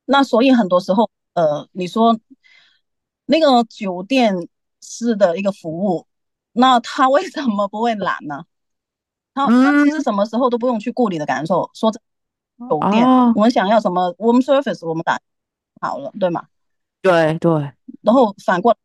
[0.05, 1.09] 那所以很多时候。
[1.35, 2.17] 呃，你说
[3.25, 4.47] 那个酒店
[4.81, 6.05] 式的一个服务，
[6.53, 8.45] 那他为什么不会懒呢？
[9.33, 11.99] 他他其实什么时候都不用去顾你的感受，说这
[12.69, 15.19] 酒店、哦、我们想要什么，room service 我们打
[15.81, 16.47] 好了，对吗？
[17.01, 17.51] 对对。
[18.01, 18.77] 然后反过来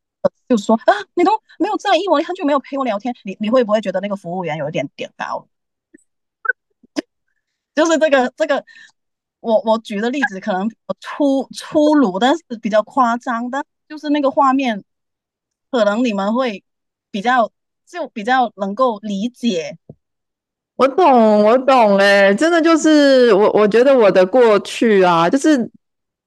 [0.49, 5.47] 就说啊，你都没有在意我，你很久没有陪我聊天，你你会不会觉得那个服务员有一点点高？
[7.75, 8.65] 就是这个这个。
[9.43, 10.69] 我我举的例子可能
[11.01, 14.85] 粗粗鲁，但是比较夸张，但就是那个画面，
[15.69, 16.63] 可能你们会
[17.11, 17.51] 比较
[17.85, 19.79] 就比较能够理解。
[20.77, 25.69] 我懂，我懂，哎，真的就是我，我觉得我的过去啊，就是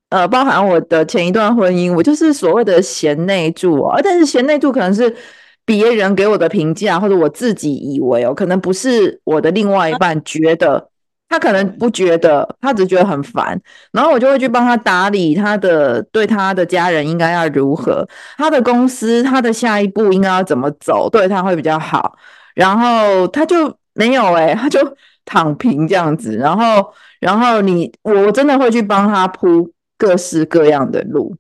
[0.10, 5.16] 呃，包含我的前一段婚姻，我就是所谓的贤内助啊，但是贤内助可能是
[5.64, 10.90] 别人给我的评价，或者我自己以为哦，可能不是我的另外一半觉得。
[11.34, 13.60] 他可能不觉得，他只觉得很烦，
[13.92, 22.16] 然后我就会去帮他打理他的，对他的家人应该要如何，他的公司他的下一步应该要怎么走，对他会比较好。
[22.54, 26.36] 然后他就没有哎、欸，他就躺平这样子。
[26.38, 31.36] 然后，然后你我真的会去帮他铺各式各样的路，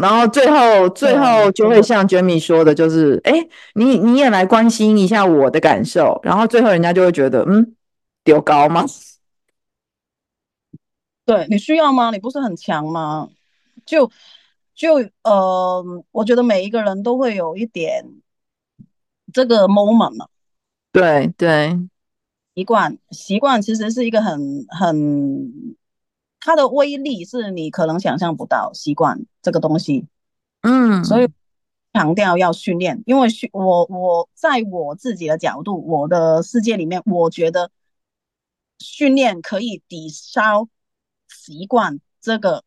[0.00, 7.74] 然后最后最后就会像 Jamie 说的，就是哎、欸，你你也来关心一下我的感受，然后最后人家就会觉得嗯。
[8.24, 8.86] 丢高吗？
[11.26, 12.10] 对，你需要吗？
[12.10, 13.30] 你不是很强吗？
[13.86, 14.10] 就
[14.74, 18.04] 就呃，我觉得每一个人都会有一点
[19.32, 20.28] 这个 moment 嘛。
[20.92, 21.78] 对对，
[22.54, 25.78] 习惯习惯其实是一个很很，
[26.40, 28.70] 它的威力是你可能想象不到。
[28.74, 30.06] 习惯这个东西，
[30.60, 31.28] 嗯，所以
[31.94, 37.70] 强调要训练，因为训我我在我自己的角度，我的世界里面，我觉得。
[38.78, 40.68] 训练可以抵消
[41.28, 42.64] 习惯这个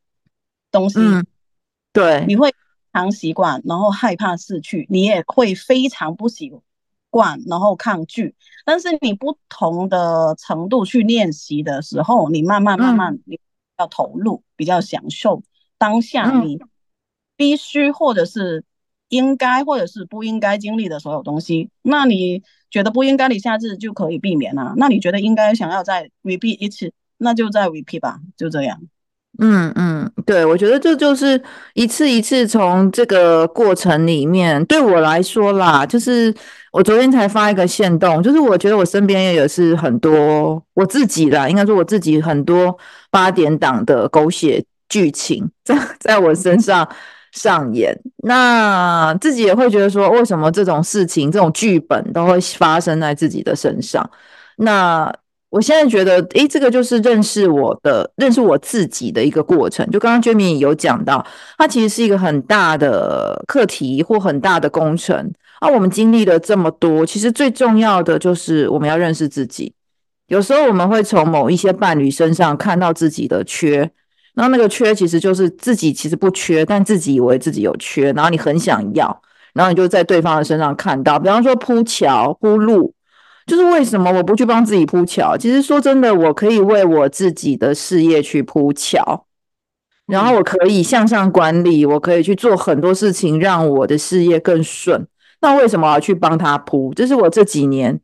[0.72, 1.26] 东西，嗯，
[1.94, 2.54] 对，你会
[2.94, 6.52] 常习惯，然后害怕失去，你也会非常不习
[7.10, 8.36] 惯，然后抗拒。
[8.66, 13.40] 但是你不同的程度去练习的时候，你慢慢慢慢你
[13.78, 15.44] 要投入，比较享受
[15.78, 16.60] 当下你
[17.36, 18.64] 必须或者是
[19.10, 21.70] 应该或者是不应该经历的所有东西。
[21.82, 24.74] 那你觉得不应该，你下次就可以避免啊。
[24.78, 28.80] 那你觉得应该想要再 repeat 一次，那就再 repeat 吧，就这样。
[29.40, 31.40] 嗯嗯，对，我觉得这就是
[31.76, 36.34] 一次一次从这个过程里面，对我来说啦，就是
[36.72, 42.76] 我昨天才发一个限动，就是我觉得我身边也有是很多我自己啦，应该说我自己很多
[43.12, 46.90] 八点档的狗血剧情在在我身上
[47.32, 54.10] 上演，那自己也会觉得说，为什么这种事情、这种剧本都会发生在自己的身上？
[54.58, 55.14] 那。
[55.50, 59.90] 我现在觉得，诶，这个就是认识我的、认识我自己的一个过程。
[59.90, 61.26] 就刚刚 Jimmy 有讲到，
[61.58, 65.32] 它其实是一个很大的课题或很大的工程。
[65.62, 69.74] 啊，我们经历了这么多，其实最重要的就是我们要认识自己。
[70.28, 73.90] 有时候我们会从某一些伴侣身上看到自己的缺，
[74.38, 79.22] 然后那个缺其实就是自己其实不缺，但自己以为自己有缺，然后你很想要，
[79.54, 82.94] 然后你就在对方的身上看到，比方说铺桥、铺路。
[83.48, 85.38] 就是为什么我不去帮自己铺桥？
[85.38, 89.26] 其实说真的，我可以为我自己的事业去铺桥，
[90.06, 95.08] 然后我可以向上管理，我可以去做很多事情，让我的事业更顺。
[95.40, 96.94] 那为什么要去帮他铺？
[96.94, 98.02] 这是我这几年，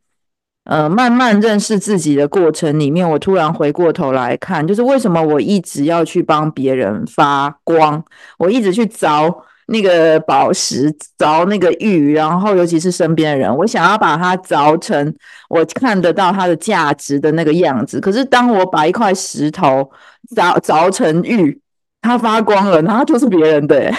[0.64, 8.04] 呃，慢慢认识自己的过程里面，我突然回过头来看，就是为什么我一直要去帮别人发光，
[8.38, 9.34] 我一直去凿。
[9.66, 15.14] 那个宝石凿那个玉，然后尤其是身边的人，我想要把它凿成
[15.48, 17.98] 我看得到它的价值的那个样子。
[17.98, 19.90] 可是当我把一块石头
[20.36, 21.58] 凿凿成玉，
[22.02, 23.90] 它发光了，然后就是别人的。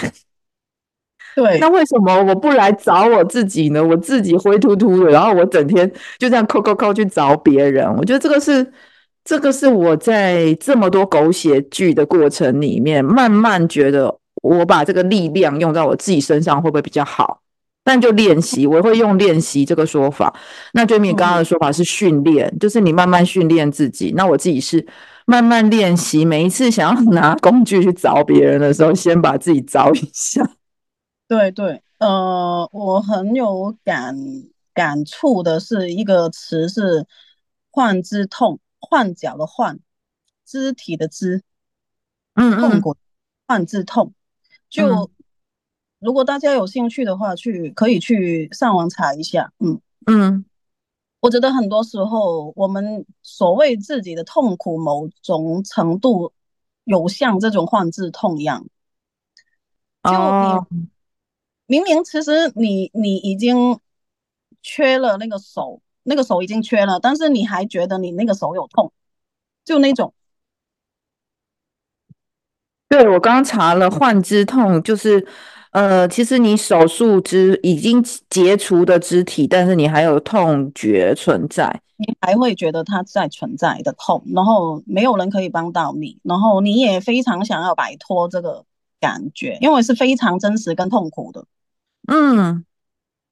[1.36, 3.84] 对，那为什么我不来找我自己呢？
[3.84, 7.86] 我自己灰秃秃的，然后我整天就这样抠抠抠去找别人。
[7.96, 8.72] 我觉得这个是，
[9.22, 14.18] 这个是我在这么多狗血剧的过程里面，慢慢觉得。
[14.42, 17.40] 我把这个力量用在我自己身上会不会比较好？
[17.82, 20.32] 但就练习，我会用练习这个说法。
[20.72, 24.12] 那 Jamie 刚刚的说法是训练，就是你慢慢训练自己。
[24.14, 24.86] 那我自己是
[25.24, 30.48] 慢慢练习，每一次想要 拿工具去找别人的时候，先把自己找一下。
[31.28, 34.16] 对对，呃，我很有感
[34.72, 37.04] 感触的是一个词是
[37.72, 39.80] “患肢痛”，患脚的患，
[40.44, 41.42] 肢体的肢，
[42.34, 42.96] 嗯，嗯，痛苦，
[43.46, 44.14] 患肢痛。
[44.70, 45.08] 就、嗯、
[45.98, 49.52] 如果大家有兴趣的话，去可以去上网查一下。
[49.58, 50.44] 嗯嗯，
[51.18, 56.32] 我觉得很多时候我们所谓自己的痛苦，某种程度
[56.84, 58.64] 有像这种幻肢痛一样。
[60.04, 60.66] 就你、哦、
[61.66, 63.78] 明明其实你你已经
[64.62, 68.92] 缺了那个手，那个手已经缺了，但是你还觉得你那个手有痛，
[69.64, 70.12] 就那种。
[72.88, 75.26] 对，我刚刚查了，幻肢痛就是，
[75.72, 78.00] 呃，其实你手术肢已经
[78.30, 88.64] 切除的肢体，但是你还有痛觉存在，你还会觉得它在存在的痛，然后没有人可以帮到你，然后你也非常想要摆脱这个
[89.00, 91.44] 感觉，因为是非常真实跟痛苦的。
[92.06, 92.64] 嗯，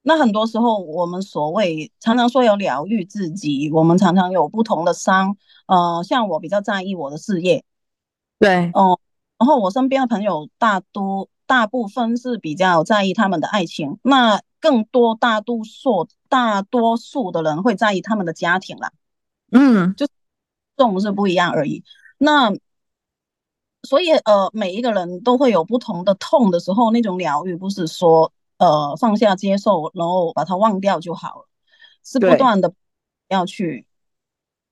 [0.03, 7.65] 那很多时候我们所谓常常说有疗愈自己，我们常常有不同的伤，呃，像我比较在意我的事业，
[8.39, 9.01] 对，哦、呃。
[9.37, 18.93] 然后我身边的朋友大多大部分是比较在意他们的爱情，那更多大多数大多数的人会在意他们的家庭啦，
[19.51, 21.83] 嗯，就这种是不一样而已。
[22.17, 22.53] 那
[23.83, 31.49] 所以呃，每一个人都会有不同的痛的时候，那种疗愈不是说呃放下接受，然后把它忘掉就好了，
[32.05, 32.73] 是不断的
[33.29, 33.87] 要去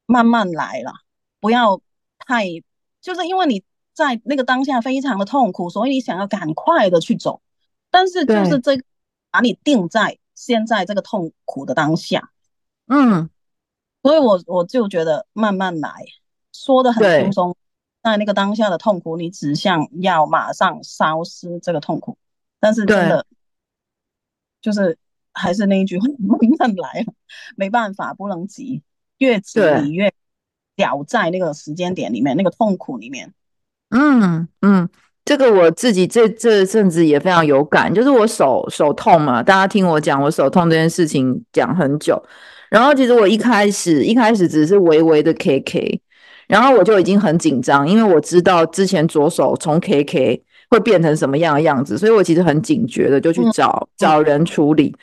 [0.06, 0.92] 慢慢来了，
[1.40, 1.80] 不要
[2.18, 2.46] 太
[3.00, 3.64] 就是因为你。
[3.94, 7.42] 在那个当下非常的痛苦，所以你想要赶快的去走，
[7.90, 8.82] 但是就是这个
[9.30, 12.30] 把你定在现在这个痛苦的当下，
[12.86, 13.28] 嗯，
[14.02, 16.06] 所以我我就觉得慢慢来，
[16.54, 17.54] 说的很轻松，
[18.02, 22.16] 在那个当下的痛苦，你只想要马上消失这个痛苦，
[22.58, 23.26] 但是真的
[24.62, 24.96] 就是
[25.34, 27.04] 还是那一句话， 慢慢来，
[27.56, 28.82] 没办法，不能急，
[29.18, 30.10] 越急你越
[30.76, 33.34] 掉在那个时间点里面，那个痛苦里面。
[33.90, 34.88] 嗯嗯，
[35.24, 42.22] 这个我自己这这阵子也非常有感，就是我手手痛嘛，大家听我讲我手痛这件事情讲很久，
[42.70, 46.00] 然后其实我一开始一开始只是微微的 KK，
[46.48, 50.42] 然后我就已经很紧张，因为我知道之前左手从 KK
[50.72, 54.96] 会变成什么样的样子，所以我其实很警觉的就去找找人处理。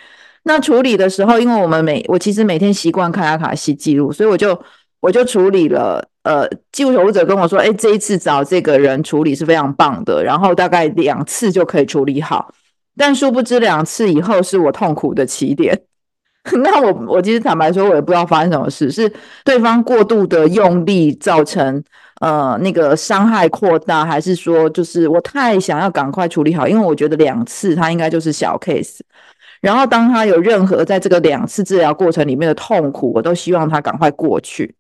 [0.44, 4.60] 那处理的时候，因为我们每我其实每天习惯看阿卡西记录，所以我就
[5.00, 6.04] 我就处理了。
[6.24, 12.52] 呃，记录守护者跟我说，哎，这一次找这个人处理是非常棒的，然后大概两次就可以处理好。
[12.98, 15.84] 但殊不知两次以后是我痛苦的起点。
[16.64, 19.12] 那我我其实坦白说，我也不知道发生什么事，是
[19.44, 21.84] 对方过度的用力造成
[22.20, 26.68] 呃那个伤害扩大，还是说就是我太想要赶快处理好？
[26.68, 29.00] 因为我觉得两次他应该就是小 case。
[29.62, 34.76] 然后当他有任何在这个两次治疗过程里面的痛苦，我都希望他赶快过去。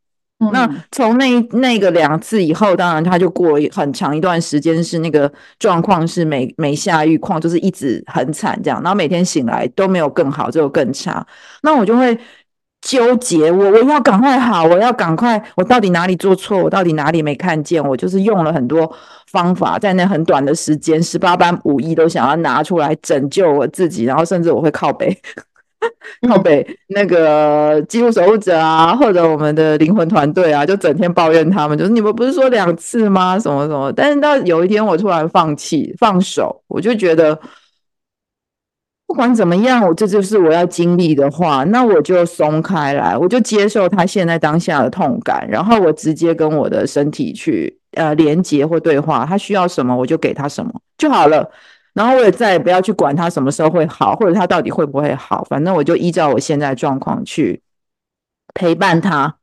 [0.53, 11.27] 那从那那个两次以后，当然他就过很长一段时间，是那个状况是每每下愈况，就是一直很惨这样，然后每天醒来都没有更好，只有更差。
[11.61, 12.17] 那我就会
[12.81, 17.85] 纠结，我我要赶快好，我要赶快，我到底哪里做错，我到底哪里没看见？
[17.85, 18.91] 我就是用了很多
[19.31, 25.15] 方法，在那很短的时间，十八般武艺都想要拿出来拯救我自己，然后甚至我会靠背。
[26.27, 33.39] 靠背那个记录守护者啊，或者我们的灵魂团队啊，就整天抱怨他们，就是你们不是说两次吗？
[33.39, 33.89] 什么什么？
[33.93, 37.39] 但是到有一天，我突然放弃、放手，我就觉得，
[39.09, 51.49] 不管怎么样，我这就是我要经历的话，那我就松开来，我就接受他现在当下的痛感，然后我直接跟我的身体去呃连接或对话，他需要什么，我就给他什么就好了。
[51.95, 57.63] 然后我也再也不要去管他什么时候会好，或者他到底会不会好，反正我就依照我现在状况去
[58.53, 59.37] 陪伴他。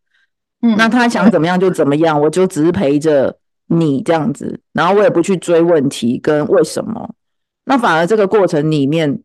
[0.62, 7.10] 嗯，那他想怎么样就怎么样，我就只是陪着你这样子，然后我也不去追问题跟为什么。
[7.64, 9.18] 那反而这个过程里面。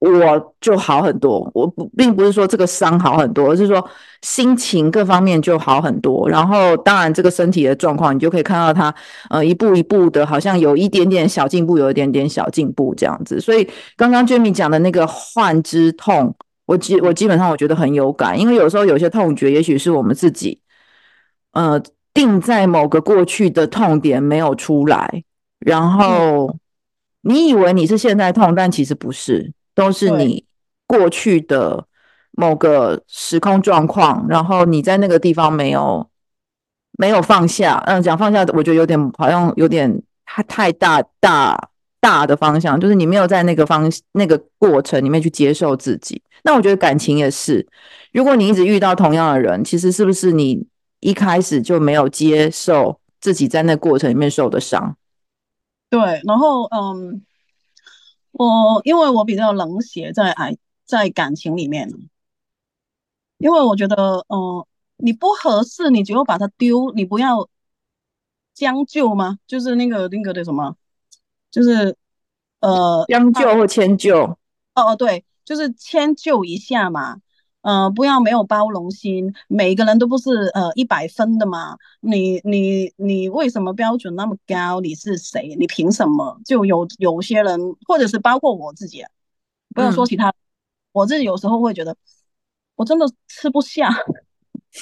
[0.00, 3.86] 我就好很多，我不并不是说这个伤好很多，而是说
[4.22, 6.26] 心情各方面就好很多。
[6.26, 8.94] 然后当然这个身体的状况，你就可以看到他
[9.28, 13.38] 呃一步一步的，好像有一点点小进步，有一点点小进步这样子。
[13.38, 16.34] 所以刚刚 Jamie 讲的那个幻之痛，
[16.64, 20.60] 我基我基本上我觉得很有感，因为有时候有些痛觉，也许是我们自己
[21.52, 21.78] 呃
[22.14, 25.24] 定在某个过去的痛点没有出来，
[25.58, 26.56] 然后
[27.20, 29.52] 你以为你是现在痛，但其实不是。
[29.80, 30.44] 都是你
[30.86, 31.86] 过去的
[32.32, 36.06] 某个时空状况，然后你在那个地方没有
[36.98, 37.82] 没有放下。
[37.86, 46.20] 嗯，讲放下，我觉得有点好像有点太太大大大的方向，就是你没有在那个方那个过程里面去接受自己。
[46.42, 47.66] 那我觉得感情也是，
[48.12, 50.66] 如果你一直遇到同样的人，其实是不是你
[51.00, 54.94] 一开始就没有接受自己在那过程里面受的伤？
[55.88, 57.22] 对，然后嗯。
[58.46, 61.90] 我因为我比较冷血，在爱在感情里面，
[63.36, 67.48] 因为我觉得，嗯、呃，你不合适，你就把它丢，你不要
[68.54, 69.38] 将就吗？
[69.46, 70.74] 就是那个那个的什么，
[71.50, 71.96] 就是
[72.60, 74.16] 呃，将就或迁就。
[74.18, 74.38] 哦
[74.74, 77.20] 哦，对，就是迁就一下嘛。
[77.62, 81.76] 呃，不要没有包容心，每个人都不是呃一百分的嘛。
[82.00, 84.80] 你你你为什么标准那么高？
[84.80, 85.54] 你是谁？
[85.58, 86.40] 你凭什么？
[86.44, 89.04] 就有有些人，或者是包括我自己，
[89.74, 90.34] 不要说其他，嗯、
[90.92, 91.94] 我自己有时候会觉得，
[92.76, 93.90] 我真的吃不下，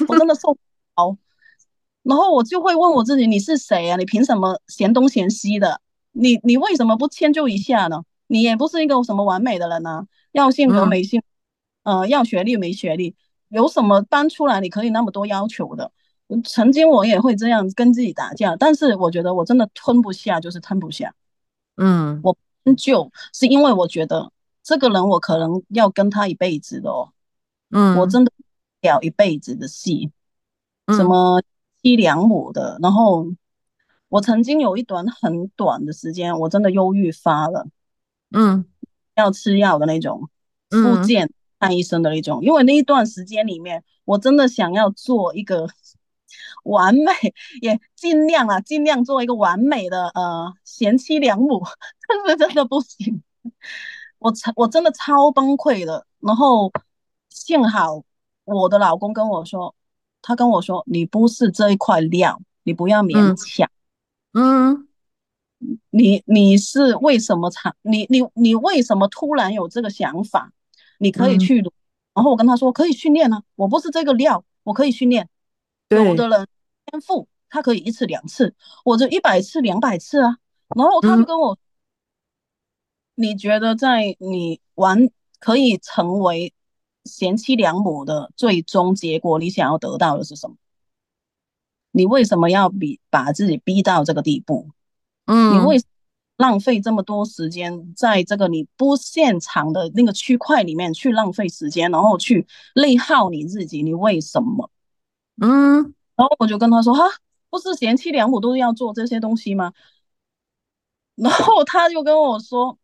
[0.08, 0.60] 我真的受不
[0.96, 1.16] 了，
[2.04, 3.96] 然后我就会问我自己，你是谁啊？
[3.96, 5.80] 你凭什么嫌东嫌西的？
[6.12, 8.02] 你你为什么不迁就一下呢？
[8.28, 11.20] 你也不是一个什么完美的人啊，要性格没性
[11.88, 13.14] 呃，要学历没学历，
[13.48, 15.90] 有什么搬出来你可以那么多要求的？
[16.44, 21.14] 曾经我也会这样跟自己打架，但是我觉得我真的吞不下，就是吞不下。
[21.76, 22.36] 嗯，我
[22.76, 24.30] 就是因为我觉得
[24.62, 27.14] 这个人我可能要跟他一辈子的哦。
[27.70, 28.30] 嗯，我真的
[28.82, 30.10] 了一辈子的戏，
[30.88, 31.42] 什么
[31.80, 32.78] 妻良母的。
[32.82, 33.26] 然后
[34.10, 37.66] 我曾经有一段很短的时间，我真的忧郁发了。
[38.32, 38.66] 嗯，
[39.14, 40.28] 要吃药的那种，
[40.68, 41.32] 复健。
[41.58, 45.68] 看医生的那种，因为那一段时间里面，我真的想要做一个
[46.64, 47.12] 完美，
[47.60, 51.62] 也尽量啊，尽量做一个完美的呃贤妻良母，
[52.06, 53.22] 但是真的不行，
[54.18, 56.06] 我超我真的超崩溃的。
[56.20, 56.70] 然后
[57.30, 58.02] 幸好
[58.44, 59.74] 我的老公跟我说，
[60.22, 63.68] 他跟我说，你不是这一块料，你不要勉强。
[64.32, 64.88] 嗯，嗯，
[65.90, 70.52] 你你是为什么才你你你为什么突然有这个想法？
[70.98, 71.72] 你可以去，嗯、
[72.14, 75.28] 然后我跟他说可以训练啊，我不是这个料，我可以训练。
[75.88, 76.46] 对有的人
[76.86, 80.36] 天赋，他可以一次两次，我这一百次两百次啊。
[80.76, 81.58] 然后他就跟我，嗯、
[83.14, 85.08] 你觉得在你玩
[85.40, 86.52] 可以成为
[87.04, 90.56] 贤妻良母的最终结果，你想要得到的是什么？
[91.90, 94.68] 你为什么要逼把自己逼到这个地步？
[95.24, 95.80] 嗯，你为
[96.38, 103.82] 浪费这么多时间在这个你不擅长的那个区块里面去浪费时间，然后去内耗你自己？
[103.82, 104.70] 你为什么？
[105.40, 105.82] 嗯，
[106.14, 107.02] 然后我就跟他说：“哈，
[107.50, 109.72] 不是贤妻良母都要做这些东西吗？”
[111.16, 112.78] 然后他就跟我说：“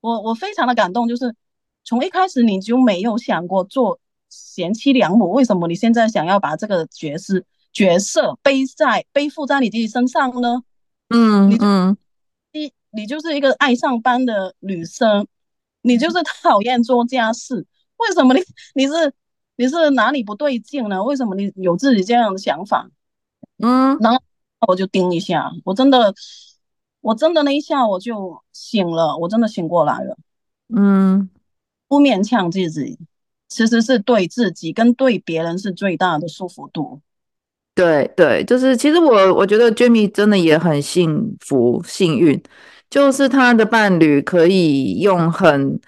[0.00, 1.34] 我我非常的感动，就是
[1.84, 3.98] 从一开始你就没有想过做
[4.28, 7.42] 贤妻良母，为什么你现在想要把这个角色
[7.72, 10.62] 角色背在背负在你自己身上呢？”
[11.08, 11.88] 嗯，嗯。
[11.92, 12.07] 你
[12.90, 15.26] 你就是一个爱上班的女生，
[15.82, 17.66] 你就是讨厌做家事，
[17.96, 18.40] 为什么你
[18.74, 19.12] 你是
[19.56, 21.02] 你是哪里不对劲呢？
[21.02, 22.88] 为什么你有自己这样的想法？
[23.62, 24.20] 嗯，然后
[24.66, 26.14] 我就盯一下，我真的
[27.00, 30.16] 我真的那一下我就醒了，我真的醒过来了。
[30.74, 31.28] 嗯，
[31.88, 32.98] 不勉强自己，
[33.48, 37.00] 其实是对自己跟对别人是最大的舒服度。
[37.74, 42.42] 对对，就是其实我我觉得 Jamie 真的也很幸福幸运，
[42.90, 45.80] 就是他的伴侣可以用很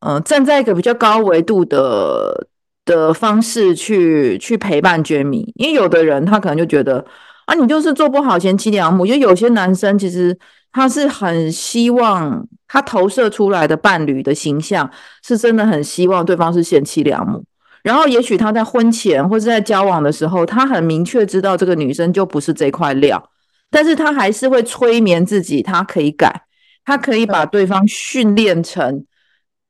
[0.00, 2.46] 嗯、站在一个比较高维度的
[2.86, 7.04] 的方式去去陪伴杰米因为有的人他可能就觉得
[7.44, 10.38] 啊你就是做不好贤妻良母，就有些男生其实
[10.72, 14.90] 他是很希望他投射出来的伴侣的形象
[15.22, 17.44] 是真的很希望对方是贤妻良母。
[17.82, 23.30] 然后，也许他在婚前或是在交往的时候，他很明确知道这个女生就不是这块料，
[23.70, 26.42] 但是他还是会催眠自己，他可以改，
[26.84, 29.04] 他可以把对方训练成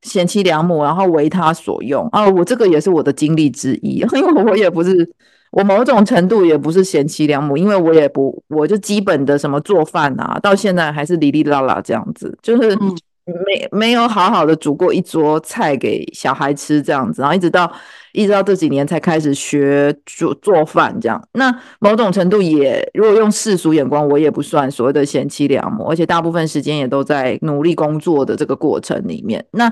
[0.01, 2.07] 贤妻良母，然后为他所用。
[2.11, 5.09] 啊，我这个也是我的经历之一， 因为我也不是，
[5.51, 12.73] 我某种程度也不是贤妻良母，因为我也不，我就基本的什么做饭啊，到现在还是哩哩啦啦这样子，就是。
[12.75, 17.71] 嗯没没有好好的煮过一桌菜给小孩吃这样子，然后一直到
[18.13, 21.21] 一直到这几年才开始学做做饭这样。
[21.33, 29.45] 那某种程度也，如果用世俗眼光，我也不算所谓的贤妻良母，而且大部分时间也都在努力工作的这个过程里面。
[29.51, 29.71] 那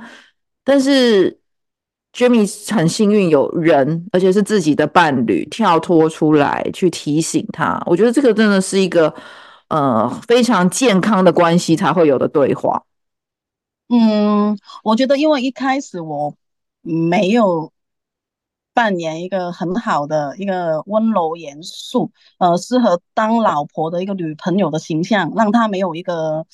[0.64, 1.40] 但是
[2.14, 7.82] Jamie 很幸运有人，而且是自己的伴侣跳脱出来去提醒他。
[7.88, 9.14] 我觉得这个真的是一个
[9.70, 12.82] 呃非常健康的关系才会有的对话。
[13.90, 16.36] 嗯，我觉得因为一开始我
[16.82, 17.72] 没有
[18.74, 26.46] 扮演一个很好的一个温柔严肃，呃，适合当老婆的一个女朋友的形象，让他没有一个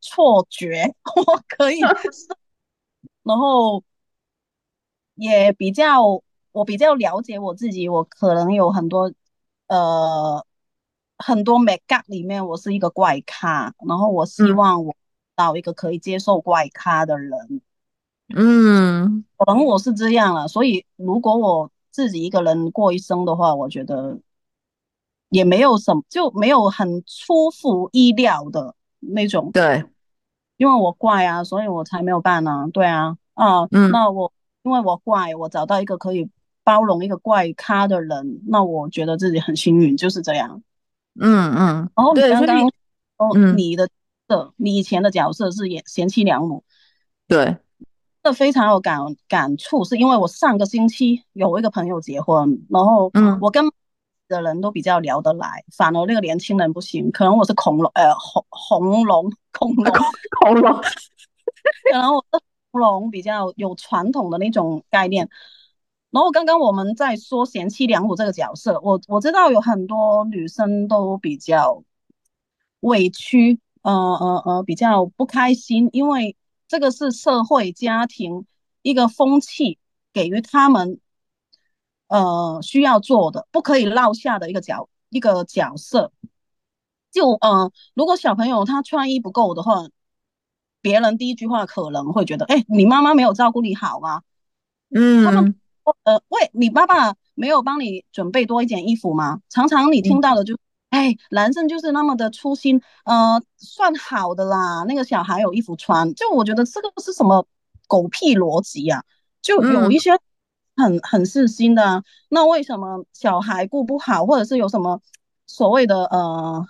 [0.00, 0.94] 错觉，
[1.26, 1.80] 我可以，
[3.24, 3.82] 然后
[5.16, 6.22] 也比较
[6.52, 9.12] 我比较了解我自己，我可能有很多
[9.66, 10.44] 呃
[11.18, 14.94] 很多 make up 里面我是一个怪咖，然后我希望我。
[15.34, 17.60] 嗯到一个可以接受怪咖的人，
[18.36, 20.46] 嗯，可能我是这样了。
[20.46, 24.20] 所以如果我自己一个人过一生的话，我觉得
[25.30, 29.50] 也没有什么，就没有很出乎意料的那种。
[29.52, 29.84] 对，
[30.56, 32.68] 因为我怪啊，所以我才没有办啊。
[32.72, 34.32] 对啊，啊，嗯，那我
[34.62, 36.30] 因为我怪，我找到一个可以
[36.62, 40.62] 包容一个怪咖的人，那我觉得自己很幸运，就是这样。
[41.18, 42.68] 嗯嗯，然后你刚刚，
[43.16, 43.88] 哦，嗯、你的。
[44.26, 46.64] 的，你以前的角色是演贤妻良母，
[47.28, 47.56] 对，
[48.22, 53.64] 这非常有感感触，是因为我上个星期有一个朋友结婚，然后嗯，我跟
[54.28, 59.94] 的人都比较聊得来，反而那个年轻人不行，可能我是恐龙，呃，红红龙，恐龙，
[60.40, 60.72] 恐龙，
[61.92, 62.40] 可能我是
[62.72, 65.28] 红龙比较有传统的那种概念，
[66.10, 71.84] 然后刚刚我们在说贤妻良母这个角色，我我知道有很多女生都比较
[72.80, 73.60] 委屈。
[73.84, 78.46] 呃呃呃，比较不开心，因为这个是社会家庭
[78.80, 79.78] 一个风气
[80.10, 80.98] 给予他们，
[82.08, 86.12] 呃，需要做的，不可以落下的一个角一个角色。
[87.12, 89.86] 就呃，如果小朋友他穿衣不够的话，
[90.80, 94.22] 别人第一句话可能会觉得，哎，你妈妈没有照顾你好吗？
[94.94, 95.54] 嗯，他们
[96.04, 99.42] 呃，喂，你爸爸没有帮你准备多一件衣服吗？
[99.50, 100.56] 常常你听到的就。
[100.94, 104.84] 嗯哎，男生就是那么的粗心，呃，算好的啦。
[104.86, 107.44] 那个小孩有衣服穿，就我觉得这个是什么
[107.88, 109.04] 狗屁逻辑呀？
[109.42, 110.12] 就有一些
[110.76, 112.04] 很很细心的啊。
[112.28, 115.00] 那为什么小孩顾不好，或者是有什么
[115.48, 116.64] 所谓的呃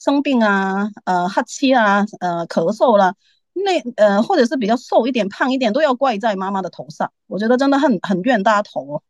[0.00, 3.14] 生病啊，呃哈气啊，呃咳嗽啦，
[3.52, 7.12] 那呃或者是比较瘦一点、胖一点，都要怪在妈妈的头上？
[7.28, 9.02] 我觉得真的很很冤大头哦。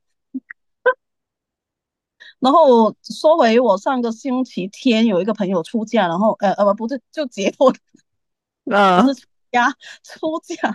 [2.43, 7.73] 然后说回我上个星期天有一个朋友出嫁，然后呃呃不不是就结婚，
[8.77, 9.71] 啊，就是出家
[10.03, 10.75] 出嫁，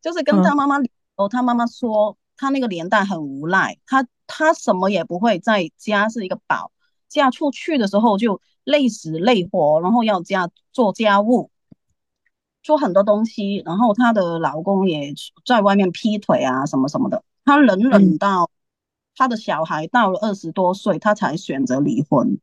[0.00, 0.76] 就是跟他妈妈
[1.16, 6.70] 哦，他妈妈说他那个年代很无赖，他他什么也不会，在家是一个宝，
[7.08, 11.50] 嫁出去的时候就累死累活，然后要家做家务，
[12.62, 15.12] 做很多东西，然后她的老公也
[15.44, 18.48] 在外面劈腿啊什么什么的，她冷冷到
[19.14, 22.38] 她的小孩到了二十多岁，他才选择离婚。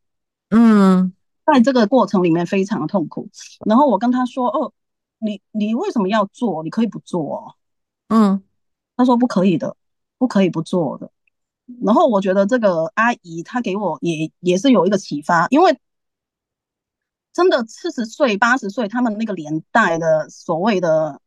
[0.50, 1.14] 嗯，
[1.46, 3.30] 在这个过程里面非常的痛苦。
[3.66, 4.74] 然后我跟他说：“哦，
[5.20, 6.64] 你你为什么要做？
[6.64, 7.56] 你可以不做。”
[8.10, 8.42] 嗯，
[8.96, 9.76] 他说：“不可以的，
[10.18, 11.12] 不可以不做的。”
[11.84, 15.78] 然后我觉得这个阿姨她给我也也是有一个启发，因为。
[17.34, 21.22] 真的四十岁、八十岁，他们那个年代的所谓的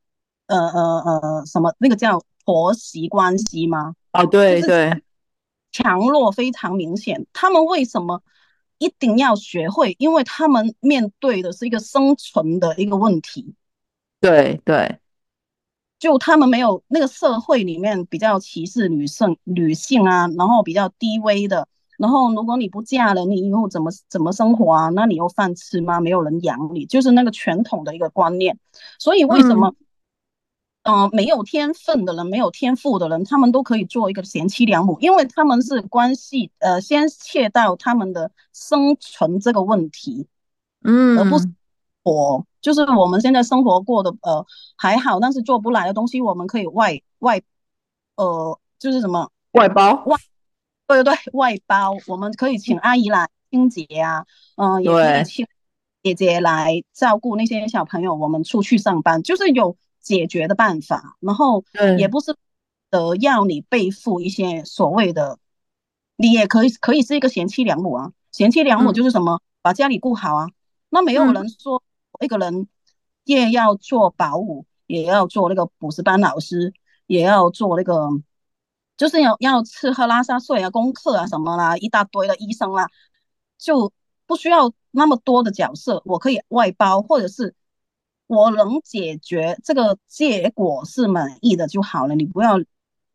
[0.47, 3.95] 呃呃呃什么，那个叫婆媳关系吗？
[4.11, 5.05] 哦，对对，
[5.73, 7.27] 强弱非常明显。
[7.33, 8.23] 他们为什么
[8.79, 9.95] 一定要学会？
[9.99, 13.55] 因为他们面对的是一个生存的一个问题。
[14.21, 14.99] 对对，
[15.99, 21.69] 就他们没有那个社会里面比较歧视女性、女性啊，然后比较低微的。
[21.99, 24.89] 然后，如果你不嫁了，你以后怎么怎么生活啊？
[24.89, 26.01] 那你有饭吃吗？
[26.01, 28.59] 没有人养你，就是那个传统的一个观念。
[28.99, 29.75] 所以为什么，
[30.83, 40.27] 嗯、呃，没有天分的人，没有天赋的人，他们都可以做一个贤妻良母，因为他们是关系呃，先切到他们的生存这个问题，
[40.83, 41.47] 嗯，而不是
[42.03, 47.43] 我就是我们现在生活过的呃还好，但是做不来的东西，我们可以外外
[48.17, 50.17] 呃，就是什么外包外。
[50.87, 54.25] 对对对，外包我们可以请阿姨来清洁啊，
[54.57, 55.47] 嗯、呃，也可以请
[56.03, 58.15] 姐姐来照顾那些小朋友。
[58.15, 61.65] 我们出去上班就是有解决的办法，然后
[61.99, 62.35] 也不是
[62.91, 65.39] 呃要你背负一些所谓的，
[66.17, 68.13] 你也可以可以是一个贤妻良母啊。
[68.33, 70.49] 贤妻良母就是什么，嗯、把家里顾好啊。
[70.89, 71.83] 那没有人说
[72.21, 72.69] 一个人
[73.25, 76.73] 也要做保姆，也要做那个补习班老师，
[77.07, 78.09] 也要做那个。
[78.97, 82.87] 就是要要吃喝拉撒睡啊，功课啊什么啦，一大堆的医生啦，
[83.57, 83.91] 就
[84.27, 87.55] 不需要那么多的角色，我可以外包，或者是
[88.31, 92.15] 我能解决这个结果是满意的就好了。
[92.15, 92.61] 你不要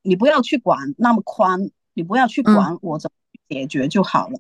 [0.02, 4.38] 你不要去管那么宽，你不要去管我怎么解决就好了。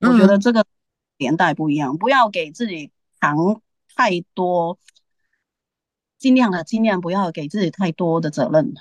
[0.00, 0.64] 嗯、我觉得这个
[1.18, 2.90] 年代不一样，不要给自己
[3.20, 3.60] 扛
[3.94, 4.78] 太多，
[6.18, 8.72] 尽量的尽量不要给自己太多的责任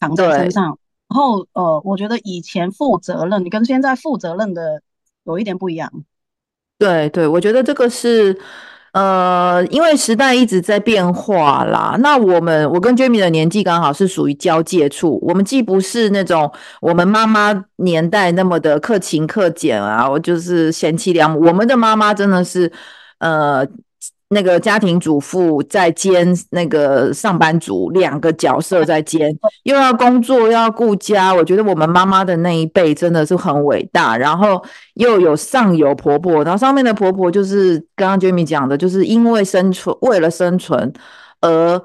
[0.00, 0.80] 扛在身上。
[1.08, 4.82] 然后，呃，我觉得以前负责任，你跟现在负责任的
[5.22, 6.04] 有一点不一样。
[6.76, 8.36] 对对，我觉得这个是，
[8.92, 11.96] 呃，因为时代一直在变化啦。
[12.00, 15.18] 那我们，我跟 Jamie 的年纪刚好是属于交界处。
[15.22, 21.40] 我们既不是那种我们妈妈年代那么的克勤克俭啊，我就是贤妻良母。
[21.40, 22.70] 我们的妈妈真的是，
[23.18, 23.66] 呃。
[24.32, 31.34] 那个家庭主妇在兼那个上班族，两个角色在兼，又要工作又要顾家。
[31.34, 34.16] 我觉得我们妈妈的那一辈真的是很伟大。
[34.16, 34.64] 然后
[34.94, 40.92] 又有上有婆婆，然后上面的婆婆就是刚刚 Jamie 讲的，就是因为生存，为了生存
[41.40, 41.78] 而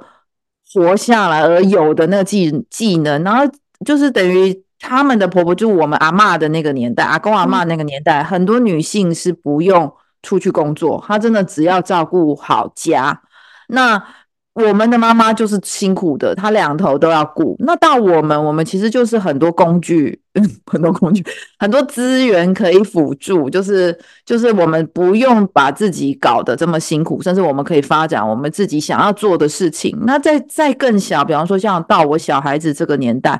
[0.74, 3.22] 活下来而有的那个技技能。
[3.24, 3.43] 然后
[3.86, 9.91] 就是等于他们的婆婆，就是我们阿嬷的那个年代，阿公阿嬷那个年代，很多女性是不用。
[10.24, 13.22] 出去工作，她真的只要照顾好家。
[13.68, 14.03] 那
[14.53, 17.55] 我们的妈妈就是辛苦的，她两头都要顾。
[17.59, 20.20] 那到我们，我们其实就是很多工具，
[20.65, 21.24] 很多工具，
[21.59, 23.95] 很多资源可以辅助，就是
[24.26, 29.95] 就是我们不用把自己搞得这么辛苦，甚至我们可以发展我们自己想要做的事情。
[30.07, 33.39] 那在在更小，比方说像到我小孩子这个年代。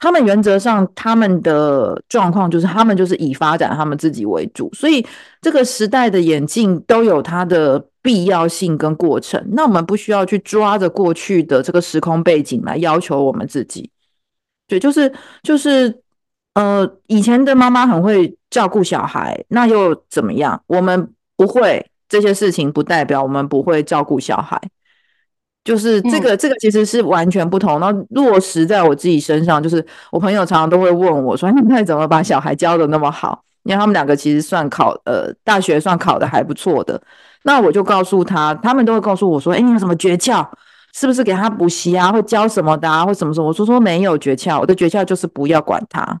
[0.00, 5.04] 他们原则上，他们的状况就是，他们就是以发展他们自己为主，所以
[5.40, 9.44] 这个时代的演进都有它的必要性跟过程。
[9.50, 13.90] 那我们不需要去抓着过去的这个时空背景来要求我们自己。
[14.68, 16.02] 对，就是就是，
[16.54, 20.62] 呃，以前的妈妈很会照顾小孩，那又怎么样？
[20.68, 24.60] 我们不会这些事情，不代表我们不会照顾小孩。
[25.68, 27.78] 就是这个，这个其实是完全不同。
[27.78, 36.98] 然后落实在我自己身上，就是我朋友常常都会问我说：“你怎么把小孩教的那么好？”因为他们两个其实算考呃大学算考的还不错的。
[37.42, 40.46] 那我就告诉他，他们都会告诉我说：“哎，你有什么诀窍？
[40.94, 46.18] 是不是给他补习啊，或教什么的啊，或什么什么？”我说说没有诀窍，我的诀窍就是不要管他。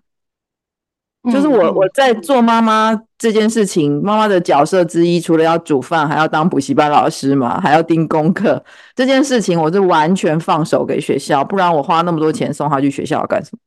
[1.24, 8.64] 就是我我在做妈妈这件事情，妈妈的角色之一，除了要煮饭，还要当补习班老师嘛，还要盯功课。
[8.94, 13.58] 这件事情我是完全放手给学校，不然我花那么多钱送他去学校干什么？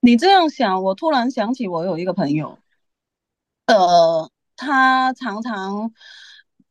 [0.00, 2.58] 你这样想，我突然想起我有一个朋友，
[3.66, 5.92] 呃，他常常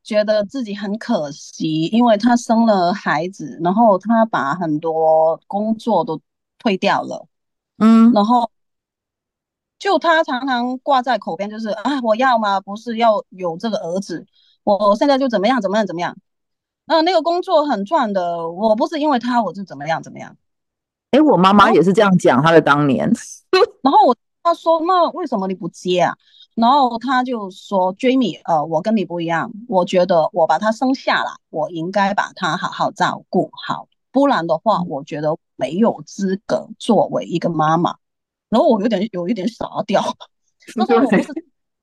[0.03, 6.19] 觉得自己很可惜，因为他生了孩子，然后他把很多工作都
[6.57, 7.27] 退掉了，
[7.77, 8.49] 嗯，然后。
[9.79, 12.59] 就他常常挂在口边，就是啊，我要吗？
[12.59, 14.25] 不是要有这个儿子，
[14.63, 16.15] 我现在就怎么样怎么样怎么样。
[16.85, 20.35] 呃，那个工作很赚的，我不是因为他我就怎么样怎么样。
[21.11, 23.09] 哎，我妈妈也是这样讲，她的当年。
[23.81, 26.15] 然后我他说，那为什么你不接啊？
[26.55, 37.95] 然后他就说，Jamie，呃，我跟你不一样，我觉得我把他生下来，我应该把他好好照顾好，不然的话，我觉得没有资格作为一个妈妈。
[38.49, 40.01] 然后我有点有一点傻掉。
[40.75, 41.33] 他说我不是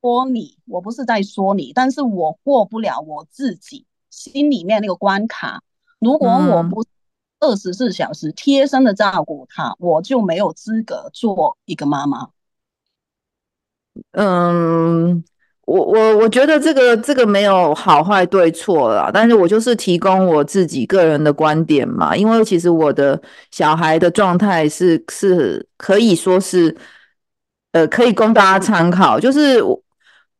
[0.00, 5.62] 说你，我不是在说你，但是我过不了我自己心里面那个关卡。
[5.98, 6.84] 如果我不
[7.40, 12.30] 二十四小时贴身的照顾他，我就没有资格做一个妈妈。
[14.12, 15.24] 嗯，
[15.66, 26.74] 我我我觉得这个这个没有好坏对错啦，但是我就是提供我自己个人的观点嘛，因为其实我的小孩的状态是是可以说是。
[27.72, 29.20] 呃，可以供大家参考。
[29.20, 29.60] 就是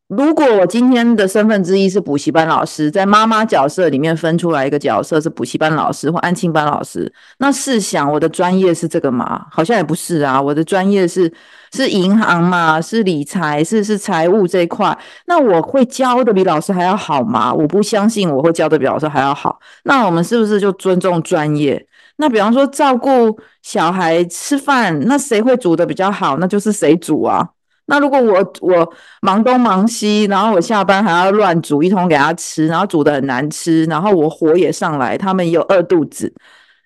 [0.07, 9.45] 如果我今天的身份之一是补习班老师，在妈妈角色里面分出来一个角色是补习班老师或安亲班老师，那试想我的专业是这个吗？
[9.51, 10.41] 好像也不是啊。
[10.41, 11.29] 我的专业是
[11.73, 14.97] 是银行嘛，是理财，是是财务这一块。
[15.25, 17.53] 那我会教的比老师还要好吗？
[17.53, 19.59] 我不相信我会教的比老师还要好。
[19.83, 21.85] 那我们是不是就尊重专业？
[22.15, 26.37] 那比方说照顾小孩吃饭，那谁会煮的比较好？
[26.37, 27.49] 那就是谁煮啊？
[27.87, 36.33] 那如果我我忙东忙西，然后我下班还要乱煮一通给他吃，然后煮的很难吃，然后我火也上来，他们又饿肚子，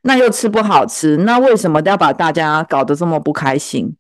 [0.04, 3.96] 那又吃不好吃，那为什么要把大家搞得这么不开心？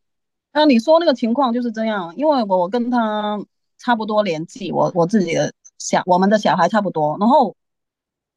[0.54, 3.40] 那你说那个情况就是这样，因为我跟他
[3.78, 7.56] 差不多年纪，我我自己的小我们的小孩差不多，然后。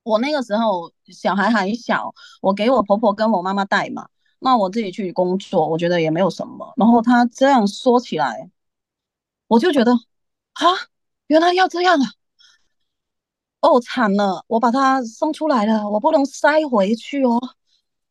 [0.06, 2.12] 我那个时候小孩还小，
[2.42, 4.06] 我给我婆婆跟我妈妈带嘛，
[4.38, 6.74] 那我自己去工作，我觉得也没有什么。
[6.76, 8.50] 然后他这样说起来，
[9.48, 10.66] 我就觉得啊，
[11.26, 12.06] 原来要这样啊！
[13.60, 17.38] 哦，惨了，我把它生出来了，我不能塞回去哦。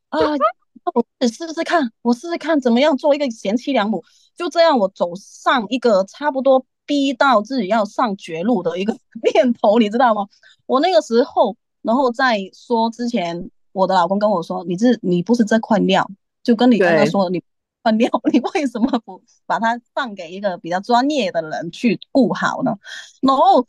[0.10, 0.20] 啊，
[0.94, 4.04] 我试试看，我试试看怎么样做一个贤妻良母。
[4.36, 8.98] 就这样，我走上一个差不多逼到自己要上绝路的一个
[9.34, 10.28] 念头，你知道吗？
[10.66, 11.56] 我那个时候。
[11.84, 16.10] 然后在说之前，我的老公跟我说：“你这你不是这块料，
[16.42, 17.44] 就跟你刚刚说的，你
[17.84, 22.76] 块料，你为什么不把它放给一个比较专业的人去顾好呢？”
[23.22, 23.68] 然后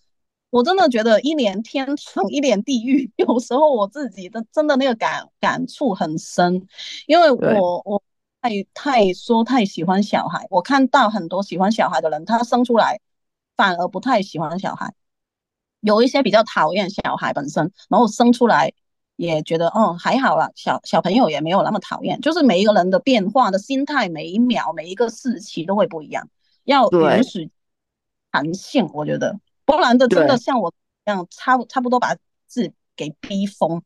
[0.51, 3.11] 我真的觉得一脸天堂，一脸地狱。
[3.19, 6.67] 有时候我自己的真的那个感感触很深，
[7.07, 8.03] 因为我我
[8.41, 13.01] 太太说太喜欢小孩，我看到很多喜欢小孩的人，他生出来
[13.57, 14.95] 反而不太喜欢小孩。
[15.81, 18.73] 有一些比较讨厌小孩本身，然后生出来
[19.17, 22.21] 也觉得哦还好啦，小小朋友也没有那么讨厌。
[22.21, 26.29] 就是每一个人的变化的心态，每一秒每一个时期都会不一样，
[26.65, 27.51] 要允许
[28.31, 30.71] 弹性，我觉得，波兰的真的像我
[31.07, 33.83] 一样差差不多把自己给逼疯。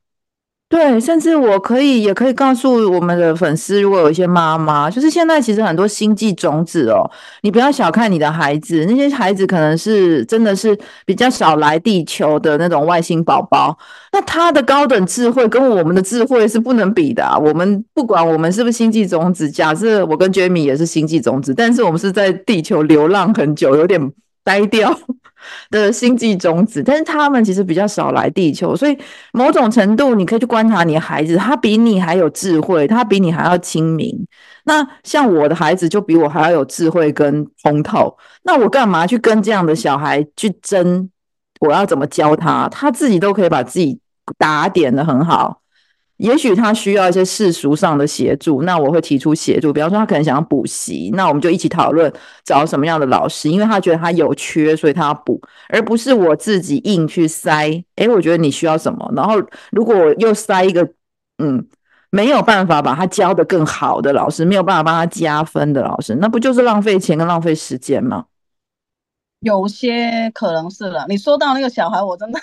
[0.70, 7.10] 对，甚至我可以也可以告诉我们的粉丝，如果有一些妈妈，就是现在其实很多星际种子哦，
[7.40, 13.78] 你不要小看你的孩子，那些孩子可能是真的是比较少来地球的那种外星宝宝，
[14.12, 17.26] 那他的高等智慧跟我们的智慧是不能比的。
[17.40, 24.12] 我们不管我们是不是星际种子，假设我跟 Jamie 也是星际种子，但是我们是在地球流浪很久，有点
[24.48, 24.98] 呆掉。
[25.70, 28.98] 的星际种子，但是他们其实比较少来地球，所以
[29.32, 34.12] 某种程度你可以去观察你孩子，他比你还有智慧，他比你还要亲民。
[34.64, 41.08] 那像我的孩子就比我还要有智慧跟通透，那我干嘛去跟这样的小孩去争？
[41.60, 42.68] 我要怎么教他？
[42.68, 43.98] 他自己都可以把自己
[44.36, 45.62] 打点得很好。
[46.18, 49.72] 也许他需要一些世俗上的协助，那我会提出协助。
[49.72, 52.12] 比方说，他可能想要补习，那我们就一起讨论
[52.44, 57.82] 找什么样的老师，因为他觉得他有缺，所以他要补，而不是我自己硬去塞。
[57.96, 59.34] 诶，我觉得你需要什么，然后
[59.70, 60.88] 如果我又塞一个，
[61.38, 61.66] 嗯，
[62.10, 68.24] 没有办法把他教得更好的老师，没有办法帮他加分的老师，那不就是浪费钱跟浪费时间吗？
[69.40, 71.06] 有些可能是了。
[71.08, 72.40] 你说到那个小孩，我真的。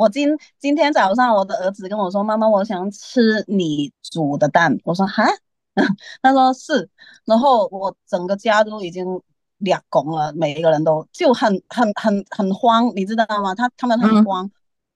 [0.00, 5.26] 我今今天早上，我的儿子跟我说：“妈妈，我想吃你煮的蛋。”我说：“哈？”
[6.22, 6.88] 他说：“是。”
[7.26, 9.04] 然后我整个家都已经
[9.58, 13.54] 两拱了，每一个人都就很很很很慌，你知道吗？
[13.54, 14.46] 他他们很慌。
[14.46, 14.50] 嗯、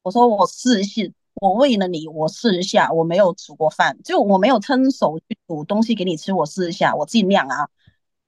[0.05, 2.91] 我说：“我试一试，我为了你，我试一下。
[2.91, 7.69] 我没有煮过饭，就我没有伸手去煮东西给你吃，我试一下，我尽量啊，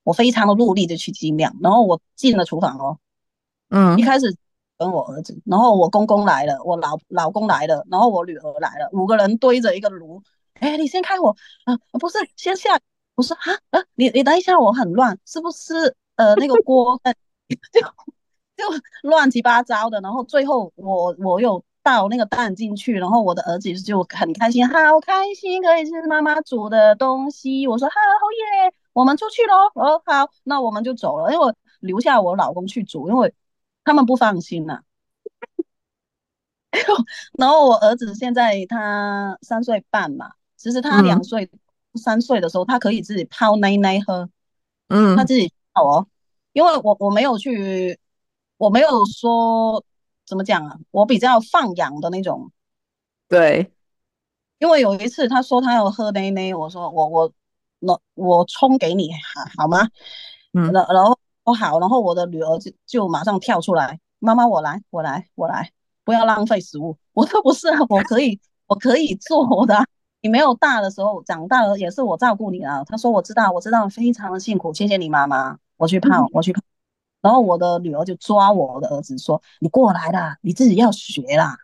[0.03, 1.57] 我非常的努力的去尽量。
[1.63, 2.99] 然后我进了厨房哦，
[3.71, 4.37] 嗯，一开始。”
[4.79, 10.23] 跟我儿子，然后我公公来了，我老老公来了，然后我女儿来了，五个人堆着一个炉。
[10.61, 11.77] 哎，你先开火啊？
[12.01, 12.79] 不是，先下。
[13.15, 15.97] 我说啊啊，你你等一下，我很乱，是不是？
[16.17, 16.99] 呃，那个锅
[17.73, 17.81] 就
[18.57, 18.65] 就
[19.03, 20.01] 乱七八糟的。
[20.01, 27.67] 然后最后我我又倒那个蛋进去，然后我的儿子就很开心，好开心可以吃妈妈煮的东西。
[27.67, 27.95] 我说好
[28.65, 29.55] 耶，我们出去喽。
[29.75, 33.33] 哦好，那我们就走了，因为留下我老公去煮，因为
[33.87, 34.83] 他们不放心呐、啊。
[37.39, 41.49] 然后我儿子现在他三岁半嘛，其实他两岁、
[41.93, 44.29] 嗯、三岁的时候，他可以自己泡奶奶喝，
[44.89, 46.07] 嗯，他自己泡哦，
[46.53, 47.99] 因为我我没有去，
[48.59, 49.83] 我没有说
[50.27, 52.51] 怎么讲啊，我比较放养的那种，
[53.29, 53.73] 对，
[54.59, 57.33] 因为有一次他说他要喝奶奶，我说我我
[57.79, 59.89] 那我冲给你好好吗？
[60.53, 65.71] 嗯，然然后我好，然后我的女儿就就马上跳出来，妈妈我来我来我来。
[66.05, 68.39] 不要浪费食物， 我说不是啊，我可以，
[68.69, 69.85] 我可以做的。
[70.21, 72.85] 你没有大的时候，长大了也是我照顾你啊。
[72.85, 75.59] 他说我知道，我知道，非常的辛苦，谢谢你妈妈。
[75.77, 76.61] 我去泡，我去泡。
[77.21, 81.57] 然后我的女儿就抓我的儿子说：“你过来啦，你自己要学啦，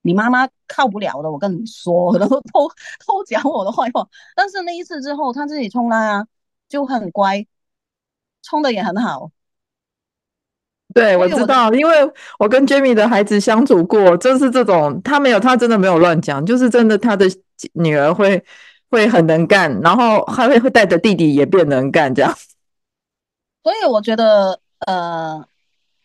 [0.00, 2.66] 你妈妈靠不了的，我跟你说。”然后偷
[3.06, 4.08] 偷讲我的坏话。
[4.34, 6.26] 但是那一次之后，他自己冲啦啊，
[6.70, 7.46] 就很乖，
[8.44, 9.30] 冲的也很好。
[10.92, 11.92] 对，我知道，因为
[12.38, 17.26] 我跟 Jamie 的孩子相处过，就是这种，他没有，他真的没有乱讲，就是真的，他的
[17.72, 18.44] 女儿会
[18.90, 22.32] 会很能干，然后还会会带着弟弟也变能干这样。
[23.64, 25.44] 所以我觉得，呃，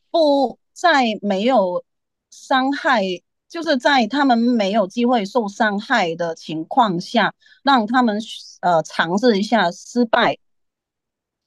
[0.09, 1.83] 不在没有
[2.31, 3.03] 伤害，
[3.47, 7.33] 就是在他们没有机会受伤害的情况下，
[7.63, 8.19] 让他们
[8.61, 10.39] 呃尝试一下失败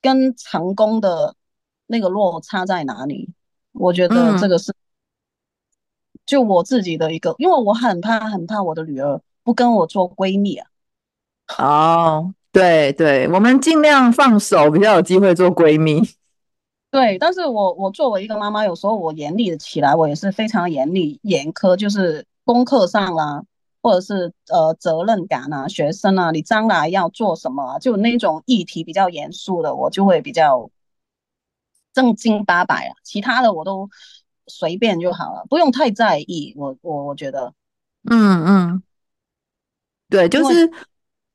[0.02, 1.34] 跟成功的。
[1.88, 3.28] 那个落差在哪里？
[3.72, 4.72] 我觉得这个是，
[6.24, 10.66] 就我自己的一个，嗯、因为我很怕很怕我的女儿不跟我做闺蜜啊。
[11.58, 16.00] 哦，对对，我们尽量放手，比较有机会做闺蜜。
[16.90, 23.42] 对，但是我我作为一个妈妈，有时候我严厉的起来，我也是非常严厉严苛，就是功课上啊，
[23.82, 30.70] 或者是呃责任感啊，学生啊，你将来要做什么，就那种议题比较严肃的，我就会比较。
[31.94, 33.90] 正经八百啊，其他的我都
[34.46, 36.54] 随便就好了，不用太在意。
[36.56, 37.52] 我我我觉得，
[38.10, 38.82] 嗯嗯，
[40.08, 40.72] 对，就是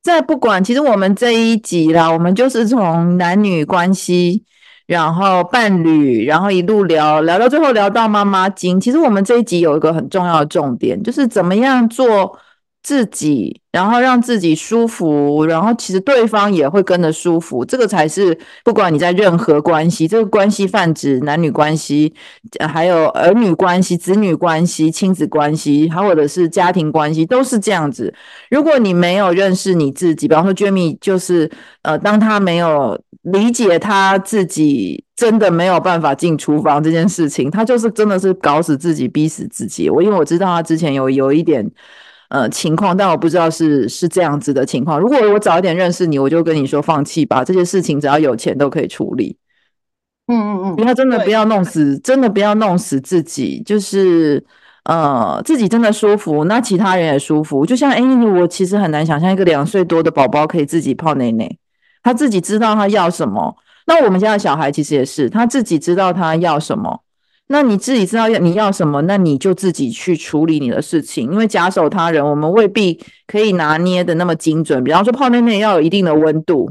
[0.02, 4.44] 在不管，其实我们这一集啦，我们就是从男女关系，
[4.88, 8.80] 然后伴侣，然后一路聊聊到最后聊到妈妈经。
[8.80, 12.38] 其实我们这一集有一个很重要的重点，就是怎么样做。
[12.82, 22.14] 自己，然后让自己舒服，然后其实对方也会跟着舒服，这个才是不管你在任何关系，这个关系泛指男女关系，
[22.60, 28.14] 还有儿女关系、子女关系、亲子关系，还或者是家庭关系，都是这样子。
[28.48, 31.50] 如果你没有认识你自己，比方说 Jamie 就是
[31.82, 39.90] 呃，当他没有理解他自己，真的没有办法进厨房这件事情，他就是真的是搞死自己，逼死自己。
[39.90, 41.70] 我因为我知道他之前有有一点。
[42.28, 45.00] 呃，情况，但我不知道是是这样子的情况。
[45.00, 49.36] 如果我早一点认识你，我就跟你说放弃吧，这些事情只要有钱都可以处理。
[50.26, 54.44] 嗯嗯嗯，不要真的不要弄死，真的不要弄死自己，就是
[54.84, 57.64] 呃，自己真的舒服，那其他人也舒服。
[57.64, 61.56] 就像哎，我其实很难想象一个两岁多的宝宝可以自己泡奶奶，
[62.02, 63.56] 他自己知道他要什么。
[63.86, 67.02] 那我们家的小孩其实也是，他自己知道他要什么。
[67.50, 74.84] 那你自己知道要你要什么，那你就自己去处理你的事情，因为假手他人，我们未必可以拿捏的那么精准。
[74.84, 76.70] 比方说泡面面要有一定的温度。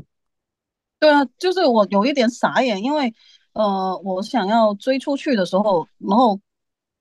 [0.99, 3.13] 对啊，就是我有一点傻眼，因为
[3.53, 6.39] 呃，我想要追出去的时候，然后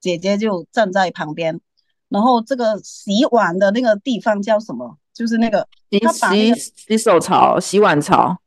[0.00, 1.60] 姐姐就站在旁边，
[2.08, 4.96] 然后这个洗碗的那个地方叫什么？
[5.12, 8.38] 就是那个洗洗洗手槽、洗碗槽、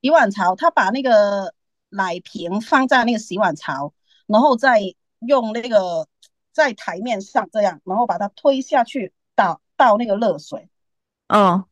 [0.00, 1.52] 洗碗槽，他把那个
[1.90, 3.92] 奶瓶放在那个洗碗槽。
[4.26, 4.80] 然后再
[5.26, 6.06] 用那个
[6.52, 10.68] 在台面上这样，然后把它推下去倒倒那个热水，
[11.28, 11.64] 嗯，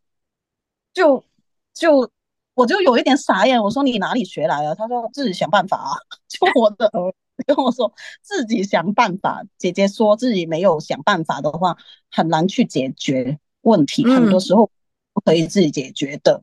[0.92, 1.24] 就
[1.72, 2.10] 就
[2.54, 4.74] 我就有一点傻眼，我说你哪里学来的？
[4.74, 5.92] 他说自己想办法啊，
[6.28, 9.42] 就我的儿子 跟我说自己想办法。
[9.56, 11.76] 姐姐说自己没有想办法的话，
[12.10, 14.70] 很难去解决问题，嗯、很多时候
[15.14, 16.42] 不可以自己解决的。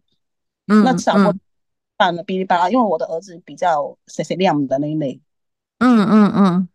[0.68, 1.34] 嗯，那怎么
[1.96, 2.24] 办呢？
[2.24, 5.22] 哔哩吧啦，因为我的儿子比较细细亮的那一类。
[5.80, 6.70] 嗯嗯嗯，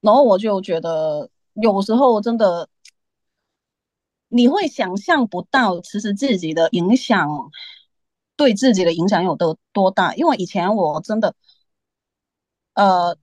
[0.00, 2.68] 然后我就觉得有时候真的，
[4.28, 7.28] 你会想象不到，其实自己的影响
[8.36, 10.14] 对自己的影响有多多大。
[10.14, 11.34] 因为以前我真的，
[12.72, 13.16] 呃，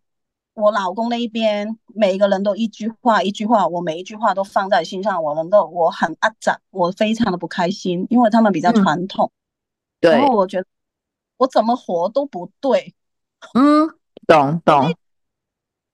[0.54, 9.26] 我老公那一边每个人都一句话一句话，我每一句话都放在心上，我能够我很阿展，我非常的不开心，因为他们比较传统。
[9.26, 9.34] 嗯、
[10.02, 10.68] 对，然后我觉得
[11.38, 12.94] 我怎么活都不对。
[13.56, 13.99] 嗯。
[14.30, 14.96] 懂懂，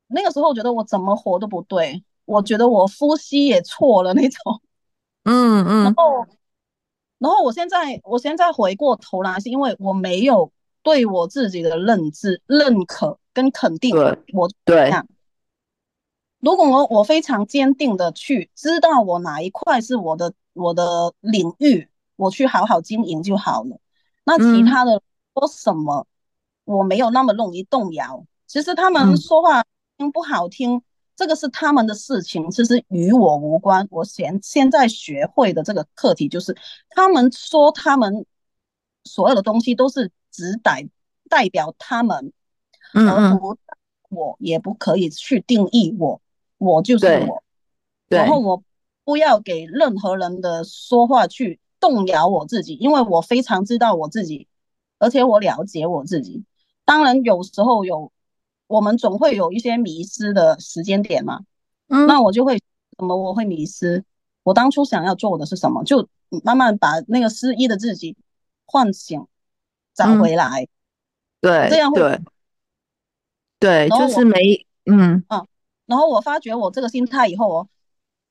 [0.07, 4.61] 那个时候我觉得我怎么活都不对，我觉得我呼吸也错了那种。
[5.23, 5.83] 嗯嗯。
[5.85, 6.27] 然后，
[7.17, 10.51] 然后我现在我现在回过头来，是因为我没有
[10.83, 13.95] 对我自己的认知、认可跟肯定。
[13.95, 14.91] 对，我对。
[16.41, 23.79] 如果我我非常坚定的去知道我哪一块是我的我的领域，我去好好经营就好了。
[24.25, 25.01] 那其他的
[25.33, 26.05] 说什么，嗯、
[26.65, 28.25] 我没有那么容易动摇。
[28.47, 29.63] 其实他们说话
[29.97, 30.81] 听不好听，嗯、
[31.15, 33.87] 这个是他们的事情，其实与我无关。
[33.89, 36.55] 我现现在学会的这个课题就是，
[36.89, 38.25] 他们说他们
[39.03, 40.87] 所有的东西都是只代
[41.29, 42.33] 代表他们，
[42.93, 43.57] 嗯，而不
[44.09, 46.21] 我也不可以去定义我。
[46.57, 47.43] 我就是我，
[48.07, 48.63] 然后我
[49.03, 54.47] 不要给任何人的说话去动摇我自己，因为我非常知道我自己，
[54.99, 56.45] 而且我了解我自己。
[56.85, 58.11] 当然有时候有，
[58.67, 61.41] 我们总会有一些迷失的时间点嘛。
[61.87, 62.61] 嗯，那我就会
[62.97, 64.03] 怎么我会迷失？
[64.43, 65.83] 我当初想要做的是什么？
[65.83, 66.07] 就
[66.43, 68.15] 慢慢把那个失忆的自己
[68.65, 69.25] 唤醒，
[69.93, 70.63] 找回来。
[70.63, 70.67] 嗯、
[71.41, 72.19] 对，这样会对，
[73.59, 75.47] 对，就是没嗯嗯。
[75.85, 77.67] 然后我发觉我这个心态以后哦，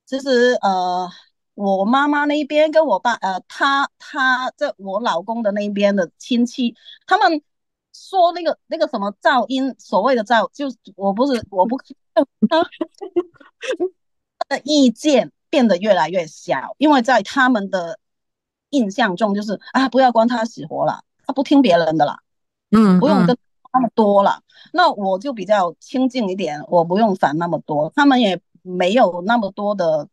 [0.07, 1.09] 其实呃，
[1.55, 6.74] 我妈妈那边跟我爸呃，他他这我老公的那边的亲戚，
[7.07, 7.42] 他们
[7.95, 10.66] 说那个那个什么噪音，所谓的噪，就
[10.97, 11.78] 我不是我不，
[12.51, 12.66] 他
[14.49, 17.99] 的意见变得越来越小，因为在他们的
[18.70, 22.18] 印象中就是啊，不要管他死活了，他不听别人的了，
[22.70, 23.38] 嗯，不用跟。
[23.76, 24.40] 那么多了，
[24.72, 27.92] 那我就比较清静一点，我不用烦那么多。
[27.97, 30.09] 他们也没有那么多的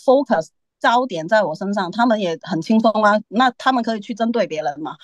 [0.00, 0.48] focus
[0.80, 3.20] 焦点在我身上，他们也很轻松啊。
[3.28, 4.96] 那他们可以去针对别人嘛？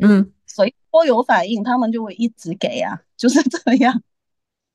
[0.00, 4.02] 嗯， 所以颇有反应，他们就会一直给啊，就是 这样。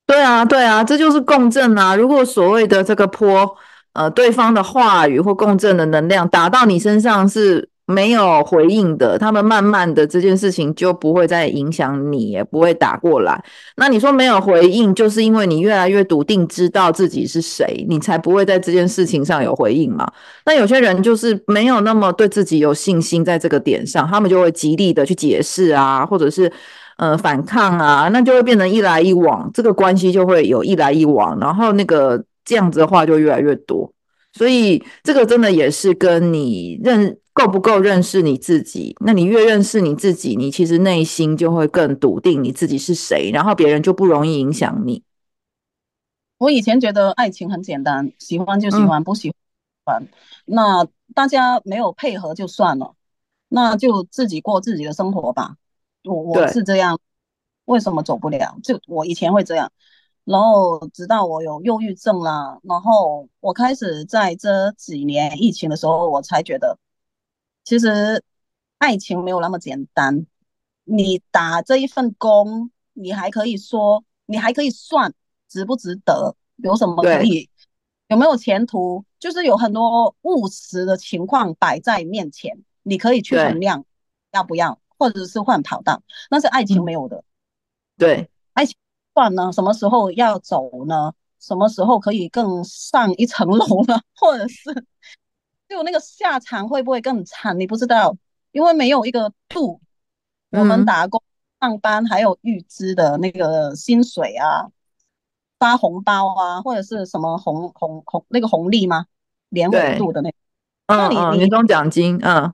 [0.06, 1.94] 对啊，对啊，这就是共振啊。
[1.96, 3.56] 如果所谓的这个波，
[3.92, 7.68] 呃，对方的话语或共振的能量打到你身上是。
[7.86, 13.42] 没有回应的，他们慢慢的这件事情就不会再影响你，也不会打过来。
[13.76, 20.10] 那你说没有回应，就是因为你越来越笃定知道自己是谁，你才不会在这件事情上有回应嘛。
[20.44, 26.50] 那有些人就是没有那么对自己有信心，在这个点上，他们就会极力的去解释啊，或者是
[26.96, 33.92] 呃反抗啊，那就会变成一来一往，这个关系就会有一来一往，然后那个这样子的话就越来越多。
[34.36, 38.94] 所以这个真的也是跟你认够不够认识你自己。
[39.00, 45.02] 那你越认识你自己，你其实内心就会更笃定你自己是谁，然后别人就不容易影响你。
[46.36, 49.32] 我以前觉得爱情很简单，喜欢就喜欢，不喜
[49.86, 50.08] 欢，嗯，
[50.44, 52.94] 那大家没有配合就算了，
[53.48, 55.56] 那就自己过自己的生活吧。
[56.04, 57.00] 我我是这样，
[57.64, 58.58] 为什么走不了？
[58.62, 59.72] 就我以前会这样。
[60.26, 66.76] 然后直到我有忧郁症啦，然后我开始在这几年疫情的时候，我才觉得，
[67.62, 68.20] 其实
[68.78, 70.26] 爱情没有那么简单。
[70.82, 75.14] 你打这一份工，你还可以说，你还可以算
[75.48, 77.48] 值不值得，有什么可以，
[78.08, 83.84] 有没有前途，就是有很多务实的情况摆在面前，你可以去衡量
[84.32, 86.02] 要不要，或者是换跑道。
[86.30, 87.22] 那是爱情没有的，
[87.96, 88.76] 对，爱情。
[89.16, 89.50] 算呢？
[89.50, 91.10] 什么时候要走呢？
[91.40, 93.98] 什么时候可以更上一层楼呢？
[94.14, 94.64] 或者是
[95.66, 97.58] 就那个下场会不会更惨？
[97.58, 98.14] 你不知道，
[98.52, 99.80] 因为没有一个度。
[100.50, 101.22] 我们打工
[101.60, 104.68] 上班还有预支的那个薪水啊，
[105.58, 109.06] 发红包啊，或者是什么红红红那个红利吗？
[109.48, 110.36] 年尾度的那个，
[110.88, 112.52] 嗯嗯，年终奖金，嗯。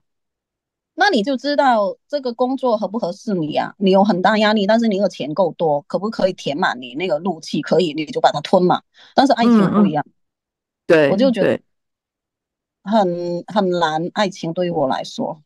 [0.94, 3.74] 那你就知道这个工作合不合适你呀？
[3.78, 7.62] 你有很大压力，但是你有钱够多，可不可以填满你那个怒气？
[7.62, 8.82] 可以，你就把它吞嘛。
[9.14, 10.12] 但是爱情不一样，嗯、
[10.86, 11.58] 对，我就觉得
[12.84, 14.10] 很很难。
[14.12, 15.40] 爱情对于我来说，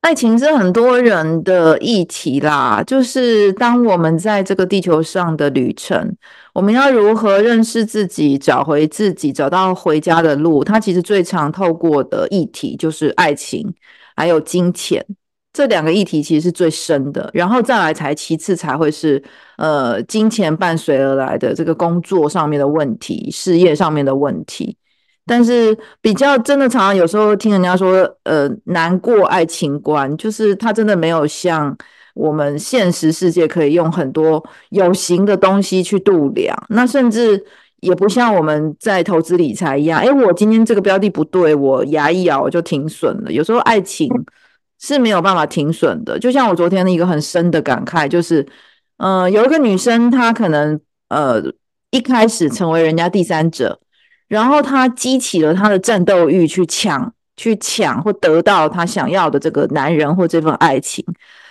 [0.00, 2.82] 爱情是很多人的议题啦。
[2.84, 6.16] 就是当我们在这个地球上的旅程，
[6.52, 10.64] 我们要如何认识自己，找回自己，找到回家的路？
[10.64, 13.72] 它其实最常透过的议题就是爱情。
[14.16, 15.04] 还有金钱
[15.52, 19.22] 这两个议题其实是最深的，然后再来才其次才会是
[19.56, 24.76] 呃金钱伴随而来的这个工作上面的问题、事业上面的问题。
[25.24, 31.76] 但是比较真的常常有时候听人家说，呃，难过爱情观，就是他真的没有像
[32.14, 37.44] 我们现实世界可以用很多有形的东西去度量，那甚至。
[37.80, 43.30] 也不像我们在投资理财一样，哎，我今天这个标的不对，我牙一咬我就停损了。
[43.30, 44.10] 有时候爱情
[44.80, 48.46] 是没有办法停损的，就像我昨天的一个很深的感慨，就是，
[48.96, 51.42] 呃，有一个女生她可能呃
[51.90, 53.78] 一开始成为人家第三者，
[54.26, 61.04] 然后她激起了她的战斗欲，去抢、去抢或得到她想要的这个男人或这份爱情。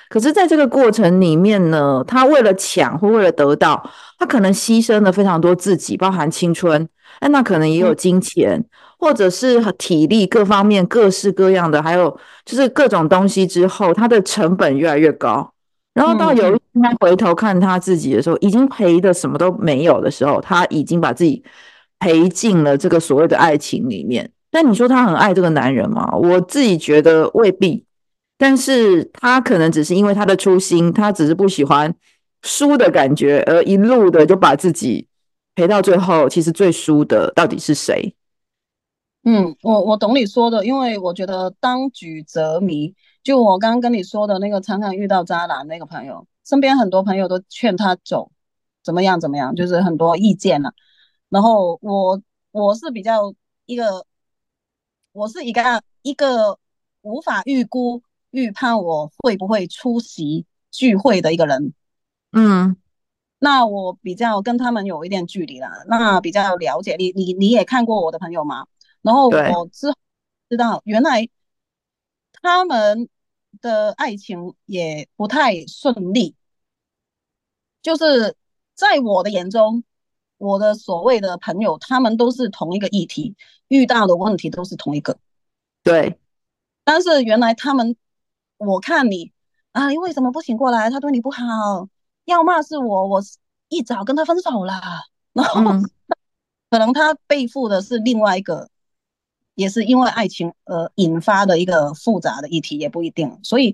[0.08, 3.90] 可是，在这个过程里面呢，他为了抢或为了得到，
[4.20, 6.88] 他可能牺牲了非常多自己，包含青春，
[7.22, 8.64] 那可能也有金钱，
[9.00, 15.52] 或者是体力各方面各式各样的，还有就是各种东西之后，他的成本越来越高。
[15.94, 21.44] 然后到有一天他回头看他自己的时候，已经赔的什么都没有的时候，他已经把自己
[22.00, 24.30] 赔进了这个所谓的爱情里面。
[24.52, 26.16] 但你说他很爱这个男人吗？
[26.16, 27.84] 我自己觉得未必。
[28.38, 31.96] 但是他可能只是因为他的初心，他只是不喜欢
[32.42, 35.08] 输的感觉，而一路的就把自己
[35.56, 36.28] 陪到最后。
[36.28, 38.16] 其实最输的到底是谁？
[39.24, 42.94] 嗯，我我懂你说的，因为我觉得当局者迷。
[43.24, 48.32] 就我刚刚跟你说的那个，常常遇到渣男那个朋友，身边很多朋友都劝他走，
[48.84, 50.74] 怎么样怎么样，就是很多意见了。
[51.30, 52.22] 然后我
[52.52, 53.34] 我是比较
[53.66, 54.06] 一个，
[55.12, 56.60] 我是一个一个
[57.02, 58.04] 无法预估
[58.36, 61.74] 预判我会不会出席聚会的一个人。
[62.32, 62.76] 嗯，
[63.40, 68.68] 那我比较跟他们有一点距离了，那比较了解你，你你也看过我的朋友吗？
[69.02, 69.88] 然后我知
[70.50, 71.28] 知道原来
[72.42, 73.10] 他们。
[73.62, 76.36] 的爱情也不太顺利，
[77.82, 78.36] 就是
[78.76, 79.82] 在我的眼中，
[80.38, 83.34] 我的所谓的朋友，他们都是同一个议题，
[83.70, 85.18] 遇到的问题都是同一个。
[85.84, 86.20] 对，
[86.84, 87.96] 但是原来他们，
[88.58, 89.32] 我看你
[89.72, 90.90] 啊，你为什么不醒过来？
[90.90, 91.88] 他对你不好，
[92.26, 93.22] 要骂是我，我
[93.70, 94.74] 一早跟他分手了，
[95.34, 95.90] 然后、嗯、
[96.70, 98.70] 可能他背负的是另外一个。
[99.58, 103.40] 也是因为爱情而引发的一个复杂的议题，也不一定。
[103.42, 103.74] 所以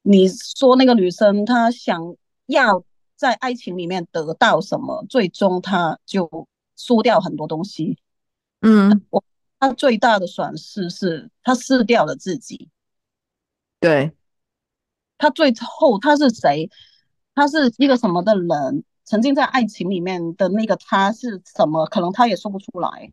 [0.00, 2.16] 你说那个女生她想
[2.46, 2.82] 要
[3.16, 7.98] 在爱情里面得到什么，最终她就输掉很多东西。
[8.62, 9.22] 嗯，我
[9.58, 12.70] 她最大的损失是她失掉了自己。
[13.80, 14.12] 对，
[15.18, 16.68] 他最后他是谁？
[17.34, 18.84] 他是一个什么的人？
[19.04, 21.86] 曾经在爱情里面的那个他是什么？
[21.86, 23.10] 可能他也说不出来。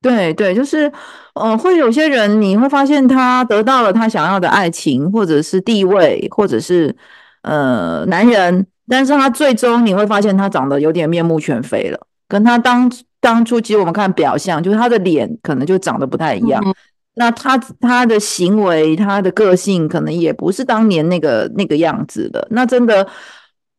[0.00, 0.90] 对对，就是，
[1.34, 6.96] 呃，会有些人你会发现他得到了他想要的爱情，或者是地位，或者是
[7.42, 12.88] 呃男人，但是他最终你会发现他长得有点面目全非了，跟他当
[13.18, 16.72] 当初其实我们看表象，就是他的脸可能就长得不太一样，嗯、
[17.18, 23.06] 那他他的行为，他的个性可能也不是当年那个那个样子的，那真的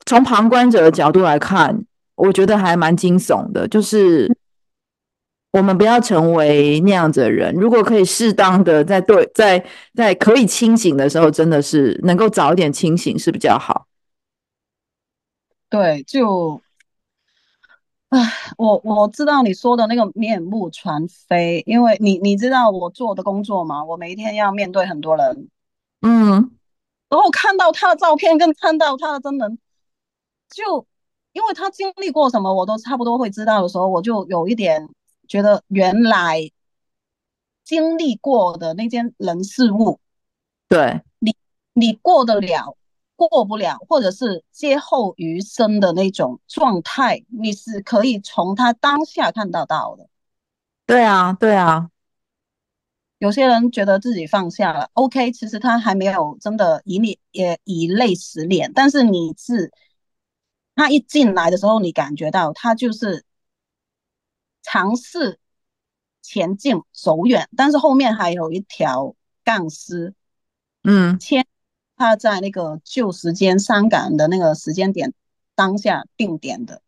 [0.06, 1.84] 从旁观者的角度来看，
[2.16, 4.38] 我觉得还蛮惊悚的，就是。
[5.52, 7.52] 我们不要成为那样子的人。
[7.56, 9.66] 如果可以适当的在对在
[9.96, 13.88] 在可以清醒的时候，真的是能够早一点清醒是比较好。
[15.68, 16.62] 对，就，
[18.10, 18.20] 唉，
[18.58, 23.84] 我我知道你说的那个面目全非，因为你你知道我做的工作吗？
[23.84, 25.50] 我每一天要面对很多人，
[26.02, 26.52] 嗯，
[27.10, 29.60] 然后看到他的照片跟看到他的真人，
[30.50, 30.86] 就
[31.34, 34.90] 因为他经历过什么，我都差不多会知道的时候，我就有一点。
[35.28, 36.50] 觉得原来
[37.64, 40.00] 经历过的那件人事物，
[40.68, 41.36] 对你，
[41.74, 42.76] 你过得了，
[43.28, 50.08] 过不了，或者是劫后余生的那种状态，你是可以从他当下看到到的。
[50.86, 51.90] 对啊，对啊。
[53.18, 59.72] 有些人觉得自己放下了，OK，其实他还没有真的以你也以泪洗脸，但是你是
[60.76, 63.26] 他一进来的时候，你感觉到他就是。
[64.62, 65.40] 尝试
[66.22, 70.14] 前进走远，但是后面还有一条杠丝，
[70.84, 71.48] 嗯，牵
[72.00, 75.14] 他在那个旧时间伤感的那个时间点
[75.54, 76.82] 当下定点的，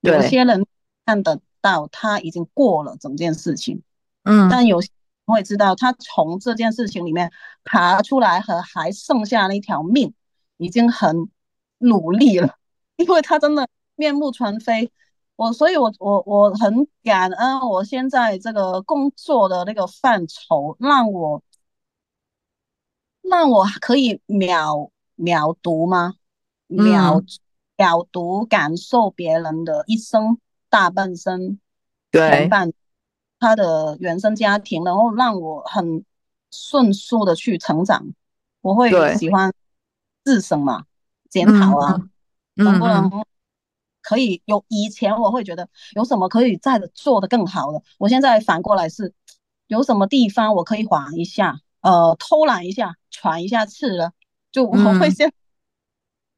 [0.00, 0.64] 有些人
[1.04, 3.82] 看得到他已经过了整件事情，
[4.22, 4.88] 嗯，但有些
[5.26, 7.32] 会知道他从这件事情里面
[7.64, 10.14] 爬出来和还剩下那条命
[10.58, 11.28] 已经很
[11.78, 12.54] 努力了，
[12.96, 14.92] 因为他真的面目全非。
[15.34, 21.42] 我所以我，我我我很感恩，我现在这个工作的那个范畴，让我
[23.28, 26.14] 让我可以秒秒读吗？
[26.68, 27.26] 秒、嗯、
[27.76, 31.58] 秒读感受别人的一生大半生，
[32.10, 32.72] 对半
[33.38, 36.04] 他的原生家庭，然后让我很
[36.50, 38.06] 迅速的去成长。
[38.60, 39.52] 我会喜欢
[40.24, 40.84] 自省嘛，
[41.28, 42.00] 检讨啊，
[42.54, 43.24] 能不能？
[44.02, 49.12] 可以有以前我会觉得有什么可以再做的更好的，我现在反过来是
[49.66, 54.12] 有什么地方我可以缓一下，呃，偷懒一下，喘一下气了，
[54.52, 55.32] 就我会先、嗯、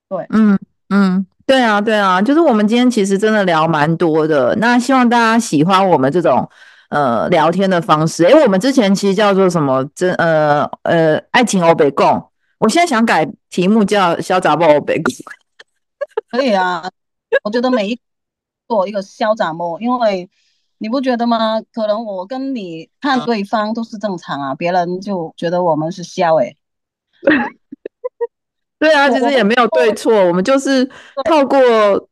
[0.09, 0.59] 对，嗯
[0.91, 4.55] 嗯，对啊，对啊，就是我们今天其实真的聊蛮多的。
[4.57, 6.49] 那希望大家喜欢我们这种
[6.91, 8.25] 呃聊天的方式。
[8.25, 9.85] 诶，我们之前其实叫做什么？
[9.95, 12.31] 真呃呃，爱情欧北共。
[12.59, 15.13] 我现在想改题目叫潇洒不欧北共。
[16.31, 16.89] 可以啊，
[17.43, 18.01] 我觉得每一
[18.69, 20.31] 做一个潇洒梦，因为
[20.79, 21.61] 你不觉得吗？
[21.73, 26.57] 可能我跟你看对方都是正常啊，别人就觉得我们是潇诶。
[28.81, 30.89] 对啊，其实也没有对错，我们就是
[31.25, 31.59] 透过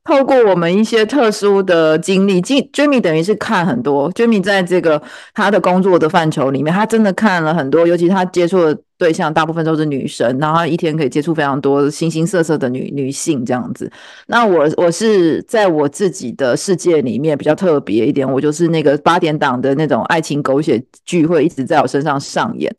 [0.03, 5.01] 透过我们一些特殊的经历，Jimmy 等于是看很多，Jimmy 在这个
[5.33, 13.89] 他的工作的范畴里面，他真的看了很多，尤其他接触的对象大部分都是女生，然后他一天可以接触非常多形形色色的女女性这样子。
[14.27, 22.75] 那我我是在我自己的世界里面比较特别一点，我就是那个八点档的那种爱情狗血剧会一直在我身上上演。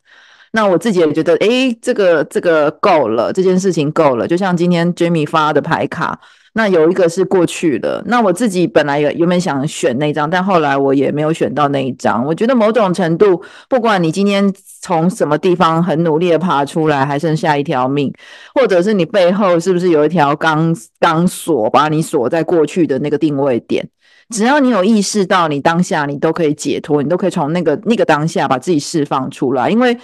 [0.52, 4.26] 那我自己也觉得，诶，这个这个够了，这件事情够了。
[4.26, 6.18] 就像今天 Jimmy 发的牌卡，
[6.54, 8.02] 那有一个是过去的。
[8.06, 12.24] 那我自己本来有原本想选那张，但后来我也没有选到那一张。
[12.24, 18.10] 我觉得某种程度，不管你今天从什么地方很努力的爬出来，还剩下一条命，
[18.54, 23.86] 或者是你背后是不是有一条钢钢索把你锁在过去的那个定位点，
[24.30, 29.96] 只要你有意识到，你当下你都可以解脱，你都可以从那个那个当下把自己释放出来，因为。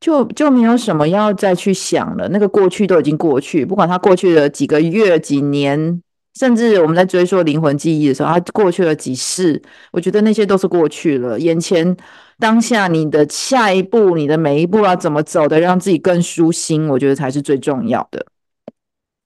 [0.00, 6.00] 就就没有什么要再去想了，那个过去都已经过去，不管他过去了几个月、几年，
[6.38, 11.40] 甚至我们在追溯灵魂记忆的时候，他过去了几世，我觉得那些都是过去了。
[11.40, 11.96] 眼前
[12.38, 18.24] 当下，你的下一步，你的每一步要怎么走的，让自己更舒心，我觉得才是最重要的。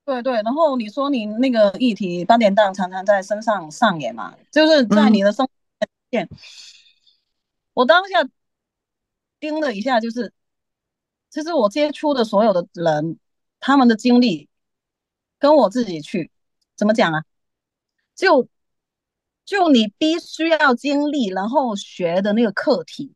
[0.07, 5.53] 对对，然后你说你那个议题八点档常常在身上上演嘛，就是在你的生活
[6.11, 6.37] 线，嗯、
[7.75, 8.27] 我当下
[9.39, 10.33] 盯了一下，就是。
[11.33, 13.19] 其实我接触的所有的人，
[13.59, 14.51] 他们的经历
[15.39, 16.31] 跟我自己去
[16.77, 17.25] 怎么讲啊？
[18.15, 18.47] 就
[19.47, 23.15] 就你必须要经历，然后学的那个课题，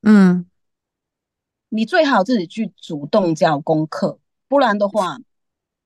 [0.00, 0.46] 嗯，
[1.68, 5.18] 你最好自己去主动交功课，不然的话，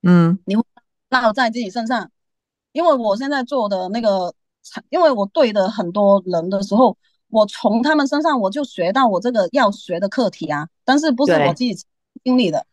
[0.03, 0.63] 嗯，你会
[1.09, 2.09] 落在自己身上。
[2.71, 4.33] 因为我现在做的那个，
[4.87, 6.97] 因为我对的很多人的时候。
[7.29, 11.75] 我从他们身上我就学到我这个要学的课题啊，但是不是我自己
[12.23, 12.65] 经历的，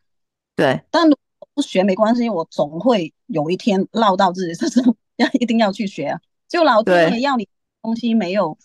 [0.55, 4.85] 对，但如果不学没关系，我总会有一天落到自己身上，
[5.19, 6.21] 要一定要去学啊。
[6.49, 7.49] 就老天爷要你
[7.83, 8.57] 东西没有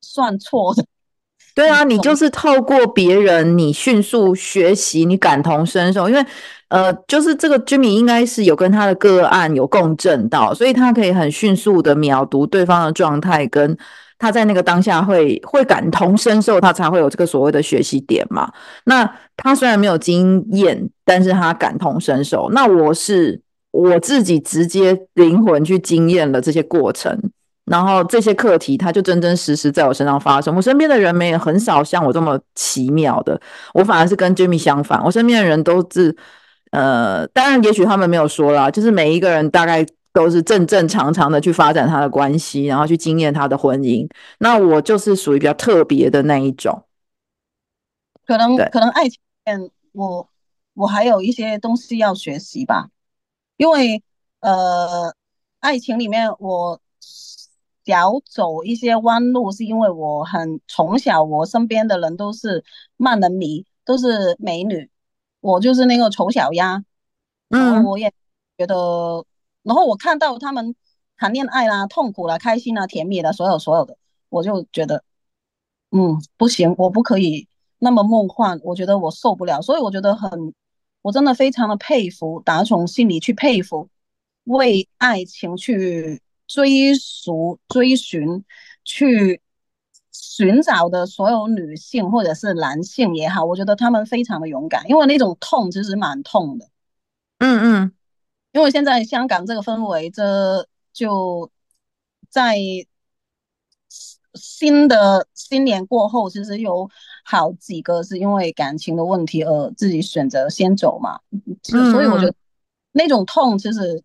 [0.00, 0.84] 算错的，
[1.56, 6.24] 对啊，你就是透过别人，你迅速学习，你感同身受，因为
[6.68, 13.76] 呃，就是这个 Jemmy 应该是有跟他的个案有共振到，所以他可以很迅速的秒读对方的状态跟。
[14.18, 18.52] 他在那个当下会会感同身受，他才会有这个所谓的学习点嘛。
[18.84, 22.48] 那他虽然没有经验，但是他感同身受。
[22.52, 23.40] 那我是
[23.70, 27.16] 我自己直接灵魂去经验了这些过程，
[27.66, 30.56] 然后这些课题，他就真真实实在我身上发生。
[30.56, 33.40] 我身边的人们也很少像我这么奇妙的，
[33.72, 36.16] 我反而是跟 Jimmy 相反，我身边的人都是
[36.72, 39.86] 呃，当然也许他们没有说啦，就是每一个人大概。
[40.12, 44.08] 都是正正常常的去发展他的关系，然后去经验他的婚姻。
[44.38, 46.82] 那我就是属于比较特别的那一种。
[48.26, 50.28] 可能可能爱情里我
[50.74, 52.88] 我还有一些东西要学习吧。
[53.56, 54.02] 因为
[54.40, 55.14] 呃，
[55.60, 56.80] 爱情里面我
[57.84, 62.64] 少走一些弯路，是因为我很从小我身边的人都是
[62.96, 64.90] 万人迷，都是美女，
[65.40, 66.82] 我就是那个丑小鸭。
[67.50, 68.12] 嗯，我也
[68.56, 69.24] 觉得。
[69.68, 70.74] 然后我看到他们
[71.18, 73.98] 谈恋爱啦、痛苦啦、开心啦、甜蜜啦，所有所有的，
[74.30, 75.04] 我就觉得，
[75.90, 77.46] 嗯，不行，我不可以
[77.78, 79.60] 那么梦幻，我觉得我受不了。
[79.60, 80.54] 所以我觉得很，
[81.02, 83.90] 我真的非常的佩服，打从心里去佩服，
[84.44, 88.42] 为爱情去追逐、追寻、
[88.84, 89.42] 去
[90.12, 96.70] 寻找的所有女性或者是男性也好，我觉得他们非常的勇敢，因为那种痛其实蛮痛的。
[97.40, 97.92] 嗯嗯。
[98.52, 101.50] 因为现在香港这个氛围，这就
[102.28, 102.56] 在
[104.34, 106.88] 新的新年过后，其实有
[107.24, 111.20] 好几个是因为感情的问题而自己选择先走嘛。
[111.30, 112.34] 嗯，所以我觉得
[112.92, 114.02] 那种痛其实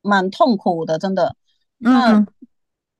[0.00, 1.34] 蛮痛苦的，真的。
[1.78, 2.24] 那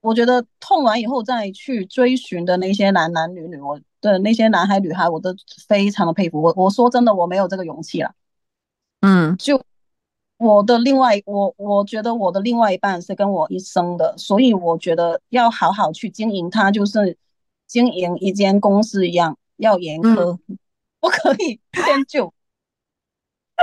[0.01, 5.33] 我觉得痛完以后再去追寻的那些男男女女，我的那些男孩女孩，我都
[5.67, 6.41] 非常的佩服。
[6.41, 8.13] 我我说真的，我没有这个勇气了。
[9.01, 9.63] 嗯，就。
[10.43, 17.15] 我的另外，我我觉得我的另外一半是跟我一生的，所以我觉得要好好去经营它，就是
[17.67, 20.39] 经营一间公司一样，要严苛，
[20.99, 22.33] 不可以迁就。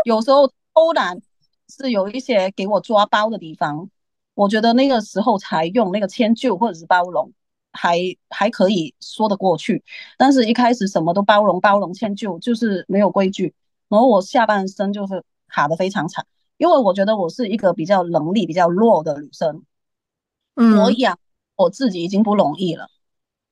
[0.04, 1.20] 有时候偷懒
[1.68, 3.90] 是有一些给我抓包的地方，
[4.34, 7.32] 我觉得那个时候才用那个迁就或者是包容，
[7.72, 7.98] 还
[8.30, 9.82] 还可以说得过去。
[10.16, 13.52] 但是一开始什么都包容包容迁就，就是没有规矩，
[13.88, 16.24] 然后我下半生就是卡得非常惨，
[16.58, 19.64] 因为我觉得我是一个比较能力比较弱的女生，
[20.56, 21.18] 嗯，我养
[21.56, 22.88] 我自己已经不容易了，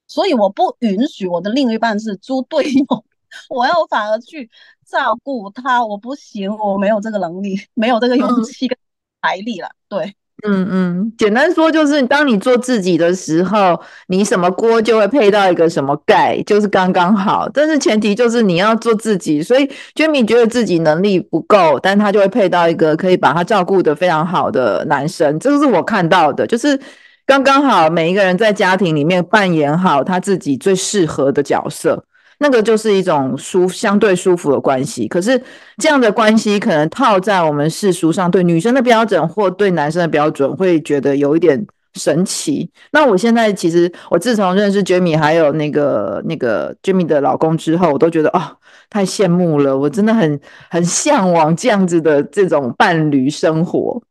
[0.07, 3.05] 所以我不允许我的另一半是猪队友。
[3.49, 4.51] 我要反而去
[4.85, 8.78] 照顾他，我不行，我没有这个能力，没有这个勇气跟
[9.20, 9.70] 财力了。
[9.89, 17.49] 对，嗯嗯，简单说就是，当你做自己的时候，你什么锅就会配到一个什么盖，就是刚刚好。
[17.53, 25.39] 但是前提就是你要做自己，所以 Jamie 觉得自己能力不够，但他就会配到一个可以把他照顾得非常好的男生。
[25.41, 26.79] 这个是我看到的，就是
[27.25, 32.05] 刚刚好，每一个人在家庭里面扮演好他自己最适合的角色。
[32.39, 35.43] 那个就是一种舒相对舒服的关系，可是
[35.79, 42.71] 这样的关系可能套在我们世俗上对女生的标准或对男生的标准，会觉得有一点神奇。
[42.93, 48.59] 那我现在其实我自从认识 Jamie 还有那个那个 Jamie 的老公之后，我都觉得哦，
[48.91, 50.39] 太羡慕了，我真的很
[50.71, 54.03] 很向往这样子的这种伴侣生活。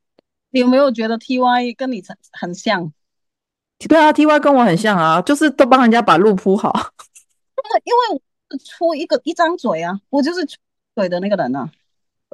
[0.52, 2.92] 你有没有觉得 TY 跟你很很像？
[3.90, 6.74] 对啊，TY 跟我很像啊，就是都帮人家把路铺好。
[7.84, 10.58] 因为我出一个一张嘴啊，我就是出
[10.96, 11.70] 嘴的那个人啊。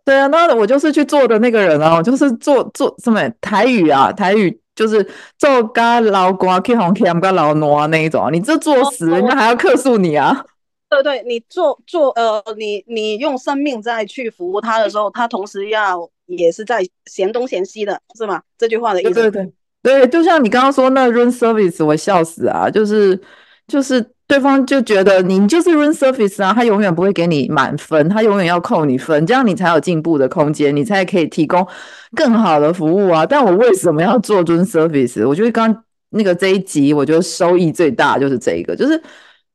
[0.03, 10.43] 对啊，那我就是去做的那个人啊，我就是做做什么台语啊，台语就是做嘎老瓜 K 红 K M 嘎老挪啊那一种啊，你这作死人家还要克诉你啊。
[10.89, 18.41] 对对，你做做呃，你你用生命在去服务他的时候，他同时要也是在嫌东嫌西的，是吗？
[18.57, 19.13] 这句话的意思。
[19.13, 19.45] 对对
[19.83, 23.21] 对，对，就像你刚刚说那 room service，我笑死啊，就是
[23.67, 24.03] 就是。
[24.31, 31.67] 对方就觉得你就是 room service 啊，他永远不会给你满分，他永远要扣你分，这样你才有进步的空间，你才可以提供
[32.15, 33.25] 更好的服务啊。
[33.25, 35.27] 但我为什么要做 room service？
[35.27, 39.03] 我觉得刚那个这一集，我觉得收益最大就是这个，就是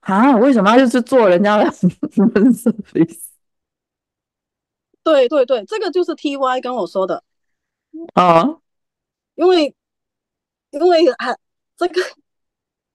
[0.01, 1.65] 啊，为什么要就是做人家的
[2.13, 3.17] room service？
[5.03, 7.23] 对对对，这个就是 TY 跟我说的
[8.13, 8.45] 啊，
[9.37, 9.75] 因为
[10.71, 11.35] 因为啊
[11.79, 12.03] 这个。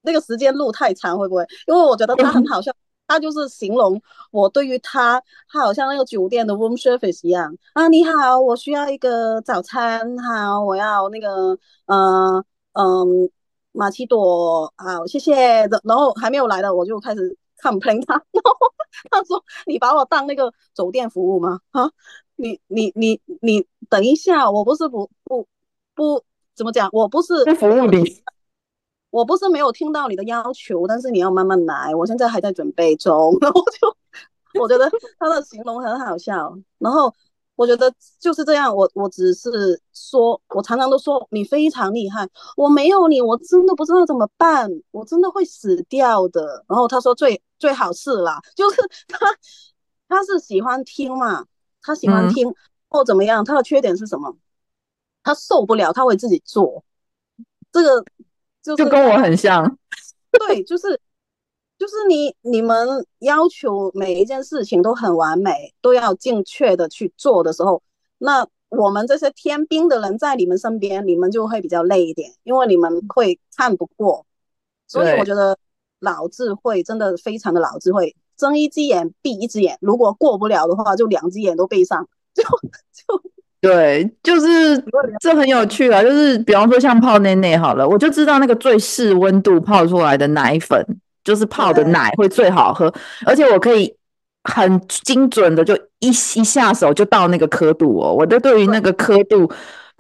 [0.04, 1.46] 那个时间路太长，会不会？
[1.68, 2.72] 因为我觉得他很好笑，
[3.08, 4.02] 他就是形容
[4.32, 7.88] 我对于他，他好像那个酒店的 room service 一样啊。
[7.88, 13.30] 你好，我需要一个早餐，好，我要那个，呃，嗯，
[13.72, 15.68] 玛奇朵，好，谢谢。
[15.84, 18.54] 然后还没有来的，我就开始 complain 他，然后
[19.10, 21.60] 他说：“你把我当那个酒店服务吗？
[21.72, 21.90] 啊，
[22.36, 25.48] 你你你你等一下，我不是不不
[25.94, 26.24] 不
[26.56, 28.24] 怎么讲，我不是服务你。”
[29.12, 31.94] 我不是没有听到你的要求，但是你要慢慢来。
[31.94, 33.96] 我现在还在准备中， 然后就
[34.60, 34.90] 我觉得
[35.20, 36.58] 他的形容很好笑。
[36.80, 37.14] 然后
[37.56, 46.64] 我觉得就是这样，我我只是说，我常常都说你非常厉害，我没有你，我真的不知道怎么办，我真的会死掉的。
[46.68, 49.20] 然后他说最最好是啦，就是 他
[50.08, 51.46] 他是喜欢听嘛，
[51.82, 52.56] 他喜欢听、嗯、
[52.90, 54.34] 或怎么样，他的缺点是什么？
[55.22, 56.84] 他受不了，他会自己做
[57.74, 58.06] 这个。
[58.64, 59.78] 就跟我很像，
[60.32, 61.00] 对，就是
[61.80, 67.82] 就是你你们要求每一件事情都很完美，都要精确的去做的时候，
[68.20, 74.26] 那我们这些天兵的人在你们身边，你们就会比较累一点，因为你们会看不过。
[74.88, 75.58] 所以我觉得
[76.00, 82.44] 老智慧真的非常的老智慧，睁一只眼闭一只眼，如果过不了的话，就两只眼都闭上，就
[82.94, 83.32] 就。
[83.62, 84.84] 对，就是
[85.20, 86.02] 这很有趣啊。
[86.02, 90.84] 就是比方说像泡内内好了，我就知道那个最适温度泡出来的奶粉，
[91.24, 92.92] 就是泡的奶会最好喝，
[93.24, 93.96] 而且我可以
[94.46, 98.12] 很精准的就一一下手就到那个刻度哦。
[98.12, 99.48] 我都对于那个刻度、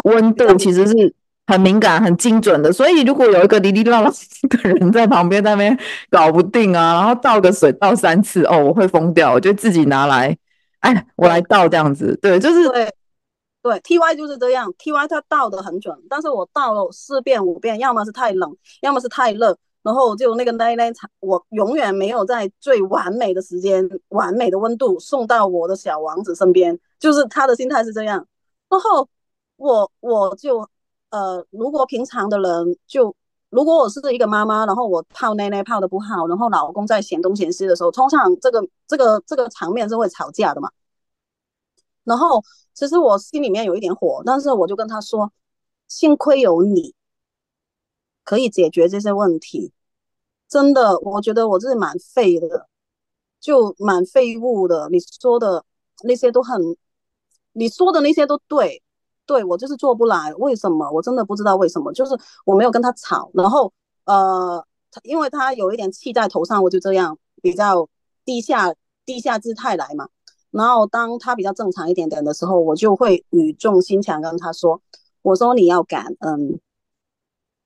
[0.05, 1.13] 温度其实是
[1.45, 2.73] 很敏感、很精准的。
[2.73, 4.11] 所以如果有一个哩哩啦啦
[4.49, 5.77] 的人在旁边那边
[6.09, 9.33] 搞不定啊，然后倒个水倒三次哦，我会疯掉。
[9.33, 10.35] 我就自己拿来，
[10.79, 12.17] 哎，我来倒这样子。
[12.19, 12.67] 对，就是。
[13.61, 28.25] 对，T Y 就是这样，T Y 它倒的很准，但是我倒了四遍五遍，要么是太冷，要么是太热，然后就那个奶奶茶，我永远没有在最完美的时间、完美的温度送到我的小王子身边，就是他的心态是这样。
[28.67, 29.07] 然后
[29.57, 30.67] 我我就
[31.11, 33.13] 呃，如果平常的人就，
[33.51, 40.71] 如果我是一个妈妈，然后我泡奶奶泡的不好，然后老公在嫌东嫌西的时候，通常这个这个这个场面是会吵架的嘛。
[42.03, 45.31] 然后，其实我心里面有一点火，但是我就跟他说，
[45.87, 46.95] 幸亏有你，
[48.23, 49.71] 可以解决这些问题。
[50.47, 52.67] 真的，我觉得我自己蛮废的，
[53.39, 54.89] 就蛮废物的。
[54.89, 55.63] 你说的
[56.03, 56.75] 那些都很，
[57.53, 58.81] 你说的那些都对，
[59.25, 60.91] 对，我就是做不来，为什么？
[60.91, 63.71] 我真的不知道为什么，就是我没有跟他吵，然后
[64.05, 64.65] 呃，
[65.03, 67.87] 因为他有一点气在头上，我就这样比较
[68.25, 68.73] 低下
[69.05, 70.09] 低下姿态来嘛。
[70.51, 74.81] 然后当他比较正常一点点的时候，我就会语重心长跟他说
[75.23, 76.59] ：“我说你要感恩，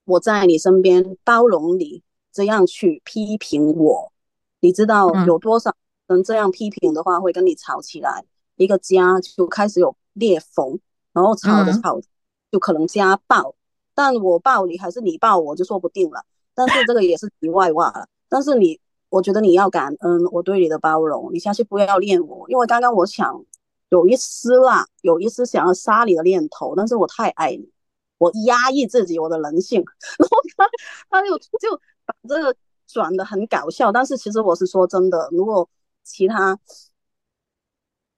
[0.05, 2.01] 我在你身边包容你，
[2.31, 4.11] 这样去批评我，
[4.59, 5.75] 你知道有多少
[6.07, 10.79] 人这样批评的话会跟你吵起来，嗯、一个家就开始有裂缝。”
[11.11, 12.07] 然后吵着吵着
[12.51, 13.55] 就可能家暴，
[13.93, 16.25] 但我暴你还是你暴我就说不定了。
[16.53, 18.05] 但是这个也是题外话了。
[18.27, 18.77] 但是你，
[19.15, 23.45] 我觉得你要感恩我对你的包容，你下次不要练我，因为刚刚我想
[23.89, 27.69] 有一丝啦，有一丝想要杀你的念头，但是我太爱你，
[28.17, 29.79] 我压抑自己我的人性，
[30.19, 30.67] 然后他
[31.09, 32.53] 他就就把这个
[32.87, 33.91] 转的很搞笑。
[33.91, 35.69] 但是其实我是说真的，如果
[36.03, 36.59] 其他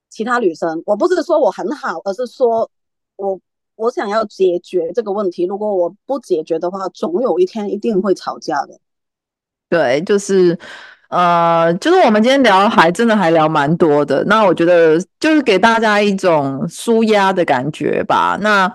[0.10, 2.70] 其他女生，我不是说我很好，而是说。
[3.18, 3.40] 我
[3.76, 8.80] 我想要解决这个问题，如果我不解决的话，总有一天一定会吵架的。
[9.70, 10.58] 对，就是
[11.10, 14.24] 呃，就是我们今天聊还真的还聊蛮多的。
[14.26, 18.38] 那我觉得就是给大家一种舒压的感觉吧。
[18.42, 18.68] 那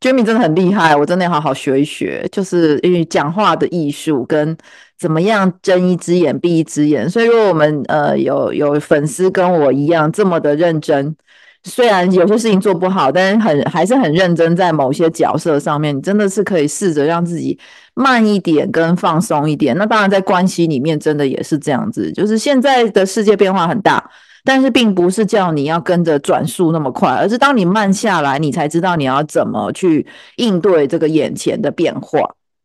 [0.00, 4.56] Jamie 真的很厉害，我真的要好好学一学，就是因为讲话的艺术跟
[4.98, 7.08] 怎么样睁一只眼闭一只眼。
[7.08, 11.16] 所以如果我们呃有有粉丝跟我一样这么的认真。
[11.64, 17.58] 虽然有些事情做不好，但是很还是很认真，在某些角色上面，你真的是可以试着让自己
[17.94, 19.76] 慢一点，跟放松一点。
[19.76, 22.10] 那当然，在关系里面，真的也是这样子。
[22.12, 24.02] 就是现在的世界变化很大，
[24.42, 30.06] 但是并不是叫你要跟着转速那么快，而是当你慢下来，你才知道你要怎么去
[30.36, 32.20] 应对这个眼前的变化。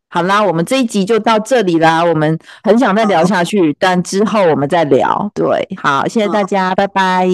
[0.08, 2.02] 好啦，我们这一集就到这里啦。
[2.02, 5.30] 我们很想再聊下去，但之后我们再聊。
[5.34, 7.28] 对，好，谢谢大家，拜拜。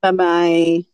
[0.00, 0.86] 拜拜。